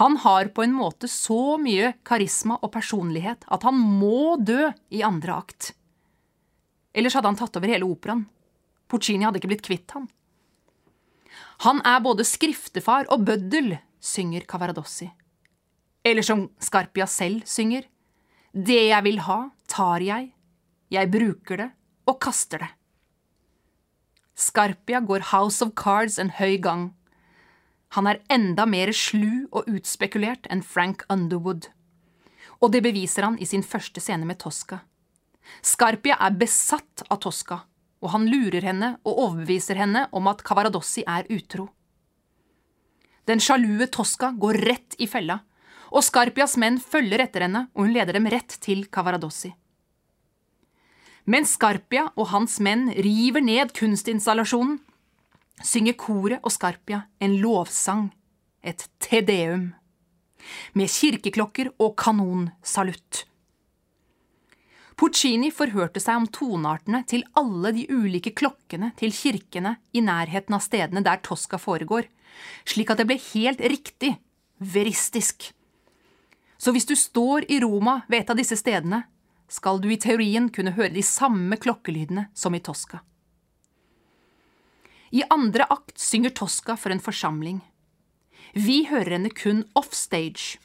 Han 0.00 0.16
har 0.16 0.48
på 0.56 0.64
en 0.64 0.72
måte 0.72 1.08
så 1.10 1.58
mye 1.60 1.92
karisma 2.08 2.56
og 2.62 2.72
personlighet 2.72 3.44
at 3.52 3.64
han 3.68 3.76
må 3.76 4.38
dø 4.40 4.70
i 4.90 5.02
andre 5.04 5.36
akt. 5.42 5.72
Ellers 6.96 7.16
hadde 7.16 7.28
han 7.28 7.38
tatt 7.40 7.56
over 7.60 7.72
hele 7.72 7.88
operaen. 7.88 8.24
Puccini 8.88 9.24
hadde 9.24 9.40
ikke 9.40 9.52
blitt 9.52 9.64
kvitt 9.64 9.94
han. 9.96 10.08
Han 11.64 11.80
er 11.86 12.02
både 12.04 12.26
skriftefar 12.26 13.08
og 13.12 13.24
bøddel, 13.28 13.76
synger 14.02 14.44
Cavaradossi. 14.48 15.06
Eller 16.02 16.26
som 16.26 16.48
Scarpia 16.60 17.06
selv 17.06 17.46
synger, 17.46 17.86
det 18.52 18.88
jeg 18.88 19.06
vil 19.06 19.20
ha, 19.28 19.38
tar 19.70 20.02
jeg, 20.04 20.32
jeg 20.92 21.10
bruker 21.12 21.60
det 21.62 21.68
og 22.10 22.18
kaster 22.20 22.64
det. 22.64 22.72
Scarpia 24.34 25.00
går 25.00 25.28
House 25.32 25.64
of 25.64 25.74
Cards 25.76 26.18
en 26.18 26.32
høy 26.38 26.56
gang. 26.62 26.92
Han 27.96 28.08
er 28.08 28.22
enda 28.32 28.64
mer 28.66 28.92
slu 28.96 29.48
og 29.52 29.68
utspekulert 29.68 30.48
enn 30.50 30.64
Frank 30.64 31.04
Underwood. 31.12 31.68
Og 32.62 32.72
det 32.72 32.82
beviser 32.86 33.26
han 33.26 33.36
i 33.38 33.48
sin 33.48 33.62
første 33.62 34.00
scene 34.00 34.26
med 34.28 34.40
Tosca. 34.40 34.80
Scarpia 35.62 36.16
er 36.22 36.38
besatt 36.38 37.04
av 37.10 37.20
Tosca, 37.24 37.62
og 38.00 38.14
han 38.14 38.28
lurer 38.30 38.64
henne 38.64 38.94
og 39.02 39.18
overbeviser 39.26 39.76
henne 39.76 40.06
om 40.12 40.28
at 40.30 40.44
Cavaradossi 40.46 41.04
er 41.04 41.28
utro. 41.28 41.68
Den 43.28 43.42
sjalue 43.42 43.86
Tosca 43.92 44.32
går 44.32 44.62
rett 44.66 44.96
i 44.98 45.06
fella 45.10 45.42
og 45.92 46.04
Scarpias 46.04 46.56
menn 46.60 46.78
følger 46.80 47.20
etter 47.26 47.46
henne, 47.46 47.66
og 47.76 47.84
hun 47.84 47.92
leder 47.94 48.16
dem 48.16 48.28
rett 48.32 48.56
til 48.64 48.86
Cavaradossi. 48.92 49.52
Mens 51.24 51.54
Scarpia 51.54 52.08
og 52.18 52.32
hans 52.32 52.56
menn 52.58 52.88
river 52.98 53.44
ned 53.44 53.70
kunstinstallasjonen, 53.78 54.80
synger 55.62 55.94
koret 55.94 56.42
og 56.42 56.50
Scarpia 56.50 57.04
en 57.22 57.36
lovsang, 57.38 58.08
et 58.62 58.88
tedeum, 59.02 59.70
med 60.74 60.90
kirkeklokker 60.90 61.70
og 61.78 61.94
kanonsalutt. 62.00 63.26
Puccini 64.98 65.52
forhørte 65.54 66.02
seg 66.02 66.18
om 66.18 66.26
toneartene 66.30 67.04
til 67.10 67.22
alle 67.38 67.72
de 67.74 67.86
ulike 67.90 68.34
klokkene 68.38 68.90
til 68.98 69.14
kirkene 69.14 69.76
i 69.94 70.02
nærheten 70.02 70.58
av 70.58 70.62
stedene 70.62 71.02
der 71.06 71.22
Tosca 71.22 71.58
foregår, 71.58 72.10
slik 72.66 72.90
at 72.90 73.00
det 73.00 73.08
ble 73.08 73.18
helt 73.30 73.62
riktig, 73.62 74.16
veristisk. 74.58 75.52
Så 76.58 76.74
hvis 76.74 76.86
du 76.86 76.94
står 76.98 77.46
i 77.50 77.62
Roma 77.62 78.00
ved 78.10 78.22
et 78.22 78.30
av 78.30 78.38
disse 78.38 78.58
stedene, 78.58 79.04
skal 79.52 79.82
du 79.82 79.90
i 79.92 80.00
teorien 80.00 80.48
kunne 80.54 80.72
høre 80.78 80.94
de 80.94 81.04
samme 81.04 81.58
klokkelydene 81.60 82.28
som 82.32 82.54
i 82.56 82.62
Tosca. 82.64 83.02
I 85.12 85.20
andre 85.28 85.66
akt 85.68 85.98
synger 86.00 86.32
Tosca 86.32 86.78
for 86.80 86.94
en 86.94 87.02
forsamling. 87.04 87.60
Vi 88.56 88.84
hører 88.88 89.18
henne 89.18 89.32
kun 89.32 89.66
offstage, 89.76 90.56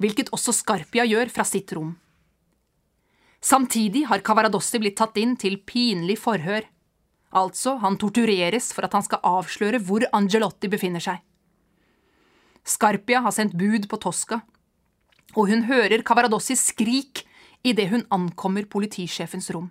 hvilket 0.00 0.32
også 0.36 0.52
Scarpia 0.52 1.06
gjør 1.08 1.32
fra 1.32 1.46
sitt 1.48 1.72
rom. 1.72 1.94
Samtidig 3.44 4.06
har 4.08 4.24
Cavaradossi 4.24 4.80
blitt 4.80 4.98
tatt 5.00 5.16
inn 5.20 5.36
til 5.40 5.58
pinlig 5.64 6.18
forhør. 6.20 6.64
Altså, 7.36 7.76
han 7.80 7.96
tortureres 8.00 8.70
for 8.76 8.86
at 8.86 8.94
han 8.96 9.04
skal 9.04 9.24
avsløre 9.24 9.80
hvor 9.84 10.04
Angelotti 10.16 10.68
befinner 10.72 11.02
seg. 11.04 11.20
Scarpia 12.64 13.20
har 13.24 13.32
sendt 13.36 13.56
bud 13.60 13.88
på 13.88 14.00
Tosca, 14.00 14.40
og 15.34 15.48
hun 15.50 15.66
hører 15.68 16.04
Cavaradossi 16.06 16.56
skrik 16.56 17.24
idet 17.64 17.88
hun 17.90 18.04
ankommer 18.12 18.68
politisjefens 18.68 19.50
rom. 19.54 19.70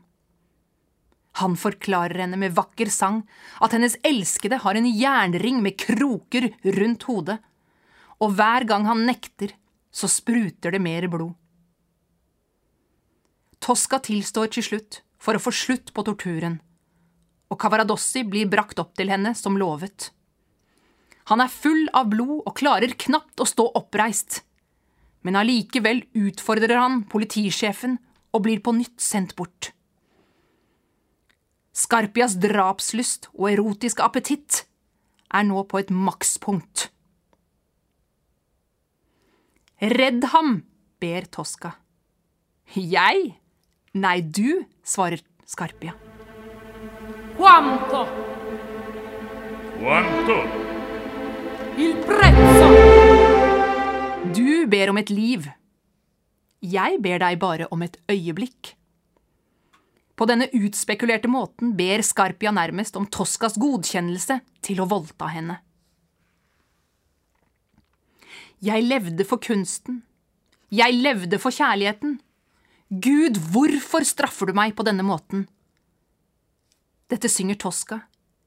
Han 1.41 1.55
forklarer 1.57 2.25
henne 2.25 2.37
med 2.37 2.53
vakker 2.53 2.89
sang 2.93 3.23
at 3.63 3.73
hennes 3.73 3.95
elskede 4.05 4.59
har 4.61 4.77
en 4.77 4.89
jernring 4.89 5.61
med 5.65 5.77
kroker 5.81 6.51
rundt 6.77 7.05
hodet, 7.09 7.39
og 8.21 8.35
hver 8.37 8.65
gang 8.69 8.85
han 8.85 9.05
nekter, 9.07 9.55
så 9.93 10.09
spruter 10.09 10.73
det 10.73 10.81
mer 10.81 11.07
blod. 11.09 11.33
Tosca 13.63 13.99
tilstår 14.03 14.51
til 14.53 14.65
slutt 14.65 15.01
for 15.21 15.37
å 15.37 15.41
få 15.41 15.53
slutt 15.55 15.93
på 15.95 16.05
torturen, 16.05 16.59
og 17.49 17.59
Cavaradossi 17.61 18.25
blir 18.27 18.49
brakt 18.49 18.81
opp 18.81 18.93
til 18.97 19.13
henne 19.13 19.33
som 19.37 19.57
lovet. 19.57 20.09
Han 21.31 21.41
er 21.41 21.53
full 21.53 21.85
av 21.95 22.09
blod 22.11 22.41
og 22.43 22.57
klarer 22.59 22.97
knapt 22.99 23.39
å 23.39 23.47
stå 23.47 23.69
oppreist 23.79 24.41
men 25.23 25.37
allikevel 25.39 26.03
utfordrer 26.17 26.75
han 26.77 27.03
politisjefen 27.11 27.97
og 28.33 28.45
blir 28.45 28.61
på 28.63 28.73
nytt 28.75 29.01
sendt 29.03 29.35
bort. 29.39 29.71
Skarpias 31.73 32.35
drapslyst 32.41 33.29
og 33.33 33.49
erotiske 33.53 34.03
appetitt 34.05 34.63
er 35.33 35.47
nå 35.47 35.63
på 35.69 35.81
et 35.81 35.89
makspunkt. 35.89 36.89
Redd 39.83 40.29
ham, 40.35 40.61
ber 41.01 41.25
Tosca. 41.33 41.73
Jeg? 42.77 43.33
Nei, 43.97 44.19
du, 44.21 44.63
svarer 44.85 45.23
Skarpia. 45.49 45.97
Quanto? 47.35 48.05
Quanto? 49.81 50.37
il 51.77 51.95
prezzo. 52.05 52.82
Du 54.63 54.69
ber 54.71 54.87
om 54.93 54.95
et 54.95 55.09
liv. 55.11 55.43
Jeg 56.63 57.01
ber 57.03 57.19
deg 57.19 57.35
bare 57.41 57.65
om 57.75 57.81
et 57.83 57.97
øyeblikk. 58.07 58.69
På 60.15 60.23
denne 60.29 60.45
utspekulerte 60.55 61.27
måten 61.27 61.73
ber 61.75 61.99
Skarpia 61.99 62.53
nærmest 62.55 62.95
om 62.95 63.03
Toskas 63.11 63.57
godkjennelse 63.59 64.37
til 64.63 64.79
å 64.79 64.85
voldta 64.87 65.27
henne. 65.33 65.57
Jeg 68.63 68.85
levde 68.87 69.25
for 69.27 69.43
kunsten. 69.43 69.99
Jeg 70.71 70.95
levde 70.95 71.41
for 71.43 71.51
kjærligheten. 71.51 72.15
Gud, 72.87 73.41
hvorfor 73.51 74.07
straffer 74.07 74.47
du 74.47 74.55
meg 74.55 74.77
på 74.79 74.87
denne 74.87 75.03
måten? 75.03 75.43
Dette 77.11 77.27
synger 77.27 77.59
Tosca 77.59 77.99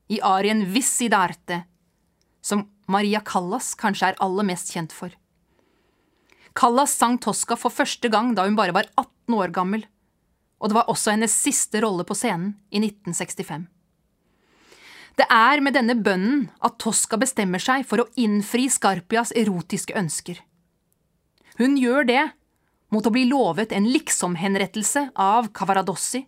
i 0.08 0.22
arien 0.24 0.64
Vissi 0.72 1.12
d'arte, 1.12 1.66
som 2.40 2.64
Maria 2.88 3.20
Callas 3.20 3.74
kanskje 3.76 4.14
er 4.14 4.20
aller 4.24 4.52
mest 4.54 4.72
kjent 4.72 4.96
for. 4.96 5.12
Callas 6.56 6.94
sang 6.96 7.18
Tosca 7.20 7.56
for 7.60 7.74
første 7.74 8.08
gang 8.12 8.32
da 8.36 8.46
hun 8.46 8.56
bare 8.56 8.74
var 8.74 8.88
18 8.96 9.36
år 9.36 9.52
gammel, 9.52 9.84
og 10.56 10.70
det 10.70 10.78
var 10.78 10.88
også 10.88 11.12
hennes 11.12 11.34
siste 11.36 11.82
rolle 11.84 12.06
på 12.08 12.16
scenen 12.16 12.54
i 12.72 12.80
1965. 12.80 13.66
Det 15.16 15.26
er 15.32 15.62
med 15.64 15.76
denne 15.76 15.96
bønnen 15.96 16.46
at 16.64 16.76
Tosca 16.80 17.16
bestemmer 17.20 17.60
seg 17.62 17.86
for 17.88 18.02
å 18.02 18.08
innfri 18.20 18.66
Scarpias 18.72 19.32
erotiske 19.36 19.96
ønsker. 19.96 20.40
Hun 21.60 21.76
gjør 21.80 22.08
det 22.08 22.24
mot 22.92 23.04
å 23.04 23.12
bli 23.12 23.24
lovet 23.28 23.72
en 23.72 23.88
liksom-henrettelse 23.88 25.10
av 25.16 25.48
Cavaradossi 25.56 26.22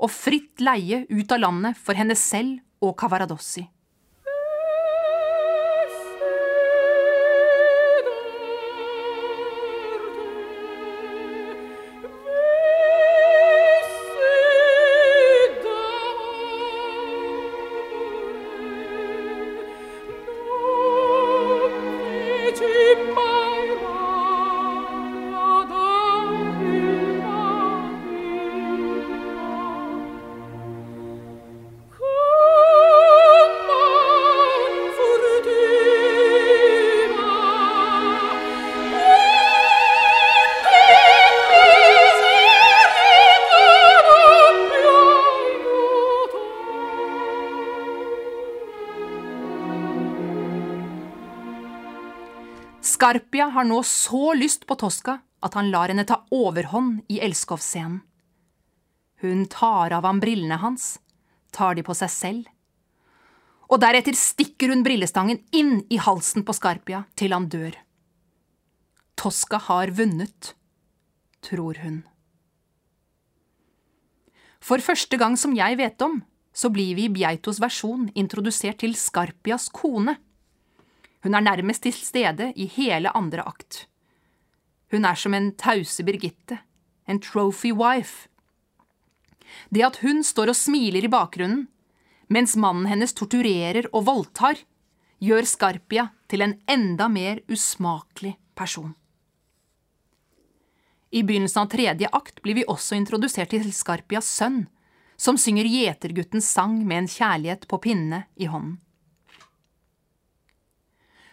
og 0.00 0.12
fritt 0.12 0.62
leie 0.64 1.04
ut 1.08 1.32
av 1.32 1.44
landet 1.44 1.80
for 1.80 1.96
henne 1.96 2.16
selv 2.16 2.60
og 2.84 2.96
Cavaradossi. 3.00 3.66
Scarpia 53.40 53.54
har 53.54 53.64
nå 53.64 53.78
så 53.82 54.34
lyst 54.36 54.66
på 54.68 54.74
Tosca 54.76 55.14
at 55.40 55.54
han 55.56 55.70
lar 55.72 55.88
henne 55.88 56.04
ta 56.04 56.18
overhånd 56.28 57.06
i 57.08 57.22
elskovsscenen. 57.24 58.02
Hun 59.22 59.46
tar 59.48 59.94
av 59.96 60.04
ham 60.04 60.20
brillene 60.20 60.58
hans, 60.60 60.98
tar 61.48 61.74
de 61.74 61.82
på 61.82 61.96
seg 61.96 62.10
selv, 62.12 62.50
og 63.72 63.80
deretter 63.80 64.12
stikker 64.12 64.68
hun 64.68 64.84
brillestangen 64.84 65.40
inn 65.56 65.86
i 65.88 65.96
halsen 65.96 66.44
på 66.44 66.52
Scarpia 66.52 67.06
til 67.16 67.32
han 67.32 67.48
dør. 67.48 67.78
Tosca 69.16 69.56
har 69.70 69.96
vunnet, 69.96 70.52
tror 71.40 71.80
hun. 71.80 72.02
For 74.60 74.84
første 74.84 75.16
gang 75.16 75.40
som 75.40 75.56
jeg 75.56 75.80
vet 75.80 76.04
om, 76.04 76.20
så 76.52 76.68
blir 76.68 76.92
vi 76.92 77.08
i 77.08 77.14
Bjeitos 77.16 77.62
versjon 77.64 78.10
introdusert 78.12 78.82
til 78.84 78.92
Scarpias 79.00 79.70
kone. 79.72 80.18
Hun 81.22 81.36
er 81.36 81.44
nærmest 81.44 81.84
til 81.84 81.94
stede 81.96 82.52
i 82.56 82.66
hele 82.66 83.12
andre 83.16 83.44
akt. 83.46 83.86
Hun 84.90 85.04
er 85.04 85.14
som 85.14 85.34
en 85.34 85.52
tause 85.54 86.04
Birgitte, 86.04 86.58
en 87.06 87.20
trophy 87.20 87.72
wife. 87.72 88.28
Det 89.68 89.84
at 89.84 90.00
hun 90.04 90.24
står 90.24 90.52
og 90.52 90.56
smiler 90.56 91.04
i 91.04 91.12
bakgrunnen, 91.12 91.68
mens 92.30 92.56
mannen 92.56 92.86
hennes 92.86 93.12
torturerer 93.14 93.90
og 93.92 94.06
voldtar, 94.06 94.62
gjør 95.20 95.46
Scarpia 95.46 96.08
til 96.30 96.46
en 96.46 96.56
enda 96.70 97.08
mer 97.10 97.42
usmakelig 97.50 98.36
person. 98.56 98.94
I 101.10 101.24
begynnelsen 101.26 101.64
av 101.64 101.70
tredje 101.72 102.08
akt 102.14 102.38
blir 102.42 102.60
vi 102.60 102.68
også 102.70 102.94
introdusert 102.94 103.50
til 103.50 103.66
Scarpias 103.74 104.28
sønn, 104.30 104.68
som 105.18 105.36
synger 105.36 105.66
gjeterguttens 105.68 106.46
sang 106.48 106.78
med 106.86 107.02
en 107.02 107.10
kjærlighet 107.10 107.66
på 107.68 107.80
pinne 107.82 108.22
i 108.38 108.46
hånden. 108.46 108.78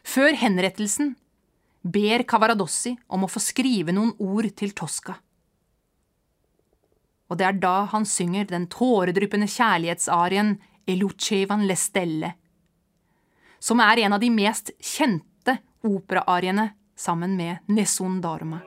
Før 0.08 0.38
henrettelsen 0.40 1.16
ber 1.84 2.24
Cavaradossi 2.28 2.94
om 3.12 3.26
å 3.26 3.32
få 3.32 3.42
skrive 3.44 3.96
noen 3.96 4.14
ord 4.24 4.48
til 4.56 4.72
Tosca. 4.78 5.18
Og 7.28 7.40
det 7.40 7.48
er 7.48 7.60
da 7.60 7.76
han 7.92 8.08
synger 8.08 8.48
den 8.48 8.70
tåredryppende 8.72 9.50
kjærlighetsarien 9.52 10.56
Elucevan 10.88 11.66
le 11.68 11.76
stelle, 11.76 12.32
som 13.60 13.84
er 13.84 14.06
en 14.06 14.16
av 14.16 14.24
de 14.24 14.32
mest 14.32 14.72
kjente 14.80 15.58
operaariene 15.84 16.70
sammen 16.96 17.36
med 17.36 17.68
Nessun 17.68 18.22
Dorma. 18.24 18.64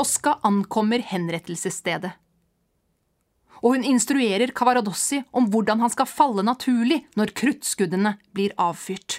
Tosca 0.00 0.38
ankommer 0.42 1.02
henrettelsesstedet. 1.04 2.14
Og 3.60 3.74
hun 3.74 3.82
instruerer 3.84 4.48
Cavaradossi 4.56 5.18
om 5.36 5.50
hvordan 5.52 5.82
han 5.84 5.92
skal 5.92 6.08
falle 6.08 6.44
naturlig 6.46 7.02
når 7.20 7.34
kruttskuddene 7.36 8.14
blir 8.32 8.54
avfyrt. 8.56 9.18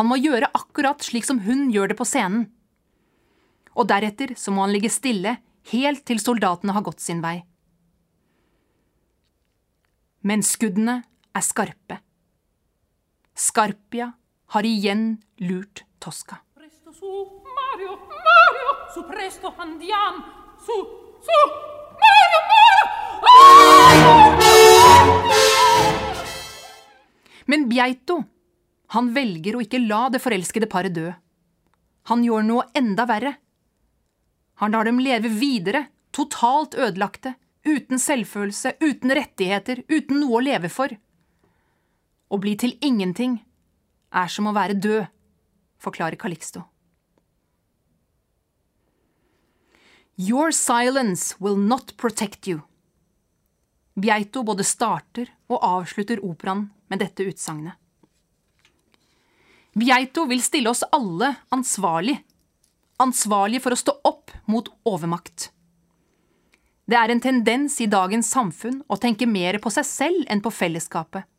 Han 0.00 0.08
må 0.10 0.18
gjøre 0.18 0.50
akkurat 0.50 1.06
slik 1.06 1.28
som 1.28 1.44
hun 1.46 1.68
gjør 1.70 1.92
det 1.92 1.98
på 2.00 2.08
scenen. 2.10 2.48
Og 3.78 3.86
deretter 3.92 4.34
så 4.34 4.50
må 4.50 4.64
han 4.66 4.74
ligge 4.74 4.90
stille 4.90 5.36
helt 5.70 6.02
til 6.10 6.18
soldatene 6.18 6.74
har 6.74 6.82
gått 6.82 7.04
sin 7.04 7.22
vei. 7.22 7.36
Men 10.26 10.42
skuddene 10.42 11.04
er 11.38 11.46
skarpe. 11.46 12.02
Scarpia 13.38 14.10
har 14.58 14.66
igjen 14.66 15.20
lurt 15.38 15.86
Tosca. 16.02 16.42
Presto 16.58 16.90
su, 16.90 17.14
Mario, 17.46 18.07
su 18.98 19.06
presto 19.06 19.54
andiam, 19.58 20.24
su, 20.58 20.72
su, 21.26 21.38
Mario, 22.02 22.40
Mario! 22.50 24.38
Men 27.46 27.68
Bjeito, 27.68 28.24
han 28.88 29.12
velger 29.14 29.54
å 29.54 29.62
ikke 29.62 29.78
la 29.84 30.08
det 30.10 30.18
forelskede 30.24 30.66
paret 30.66 30.96
dø. 30.96 31.12
Han 32.10 32.24
gjør 32.26 32.42
noe 32.48 32.64
enda 32.74 33.06
verre. 33.06 33.36
Han 34.58 34.74
lar 34.74 34.88
dem 34.90 34.98
leve 34.98 35.30
videre, 35.30 35.84
totalt 36.10 36.74
ødelagte, 36.74 37.36
uten 37.68 38.02
selvfølelse, 38.02 38.80
uten 38.82 39.14
rettigheter, 39.14 39.84
uten 39.86 40.18
noe 40.24 40.40
å 40.40 40.42
leve 40.42 40.72
for. 40.74 40.90
Å 42.28 42.36
bli 42.42 42.56
til 42.58 42.74
ingenting 42.82 43.38
er 44.10 44.26
som 44.26 44.50
å 44.50 44.56
være 44.58 44.74
død, 44.74 45.06
forklarer 45.78 46.18
Calixto. 46.18 46.66
Your 50.20 50.50
silence 50.50 51.36
will 51.38 51.56
not 51.56 51.96
protect 51.96 52.48
you. 52.48 52.64
Bjeito 53.94 54.42
både 54.42 54.64
starter 54.66 55.28
og 55.46 55.62
avslutter 55.62 56.18
operaen 56.26 56.64
med 56.90 56.98
dette 56.98 57.22
utsagnet. 57.22 57.76
Bjeito 59.78 60.24
vil 60.26 60.42
stille 60.42 60.72
oss 60.72 60.82
alle 60.90 61.36
ansvarlig. 61.54 62.16
Ansvarlig 62.98 63.62
for 63.62 63.76
å 63.76 63.78
stå 63.78 63.94
opp 64.10 64.34
mot 64.50 64.72
overmakt. 64.90 65.52
Det 66.90 66.98
er 66.98 67.14
en 67.14 67.22
tendens 67.22 67.78
i 67.78 67.86
dagens 67.86 68.26
samfunn 68.34 68.82
å 68.90 68.98
tenke 68.98 69.30
mer 69.30 69.60
på 69.62 69.70
seg 69.70 69.86
selv 69.86 70.26
enn 70.26 70.42
på 70.42 70.50
fellesskapet. 70.50 71.30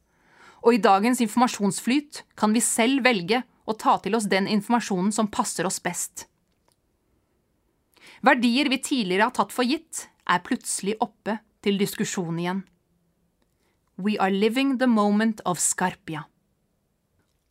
Og 0.63 0.79
i 0.79 0.83
dagens 0.87 1.19
informasjonsflyt 1.27 2.23
kan 2.39 2.55
vi 2.55 2.63
selv 2.63 3.03
velge 3.03 3.43
å 3.67 3.75
ta 3.75 3.99
til 3.99 4.15
oss 4.15 4.31
den 4.31 4.47
informasjonen 4.47 5.11
som 5.11 5.27
passer 5.27 5.67
oss 5.67 5.83
best. 5.83 6.28
Verdier 8.25 8.69
vi 8.69 8.81
tidligere 8.83 9.29
har 9.29 9.35
tatt 9.35 9.53
for 9.55 9.67
gitt, 9.67 10.07
er 10.27 10.43
plutselig 10.43 10.97
oppe 10.99 11.39
til 11.63 11.79
diskusjon 11.79 12.39
igjen. 12.39 12.61
We 13.99 14.15
are 14.19 14.31
living 14.31 14.77
the 14.79 14.87
moment 14.87 15.41
of 15.45 15.59
Scarpia. 15.59 16.25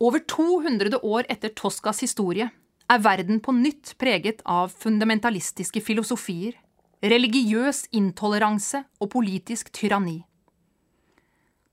Over 0.00 0.22
200 0.24 1.00
år 1.02 1.26
etter 1.28 1.52
Toscas 1.56 2.00
historie 2.04 2.50
er 2.88 3.02
verden 3.04 3.40
på 3.44 3.52
nytt 3.52 3.96
preget 4.00 4.40
av 4.46 4.70
fundamentalistiske 4.72 5.82
filosofier, 5.84 6.54
religiøs 7.04 7.86
intoleranse 7.94 8.84
og 9.00 9.10
politisk 9.12 9.72
tyranni. 9.74 10.22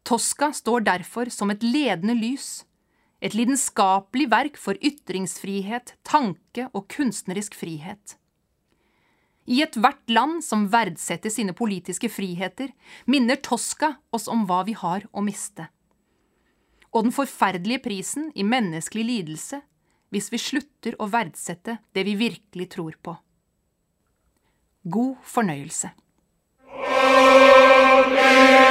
Tosca 0.05 0.51
står 0.53 0.85
derfor 0.85 1.31
som 1.33 1.49
et 1.49 1.63
ledende 1.65 2.13
lys, 2.17 2.65
et 3.21 3.33
lidenskapelig 3.33 4.27
verk 4.29 4.59
for 4.59 4.77
ytringsfrihet, 4.77 5.95
tanke 6.05 6.67
og 6.73 6.85
kunstnerisk 6.93 7.55
frihet. 7.57 8.17
I 9.45 9.61
ethvert 9.61 10.09
land 10.09 10.43
som 10.43 10.65
verdsetter 10.73 11.29
sine 11.29 11.53
politiske 11.53 12.09
friheter, 12.09 12.71
minner 13.05 13.37
Tosca 13.37 13.95
oss 14.15 14.27
om 14.31 14.47
hva 14.49 14.63
vi 14.65 14.73
har 14.77 15.05
å 15.13 15.21
miste. 15.25 15.67
Og 16.95 17.05
den 17.05 17.13
forferdelige 17.13 17.83
prisen 17.85 18.31
i 18.33 18.45
menneskelig 18.47 19.05
lidelse 19.05 19.61
hvis 20.13 20.31
vi 20.31 20.39
slutter 20.41 20.97
å 21.01 21.09
verdsette 21.11 21.77
det 21.93 22.05
vi 22.07 22.15
virkelig 22.17 22.69
tror 22.77 22.97
på. 23.03 23.17
God 24.85 25.17
fornøyelse. 25.25 25.91
Amen. 26.75 28.64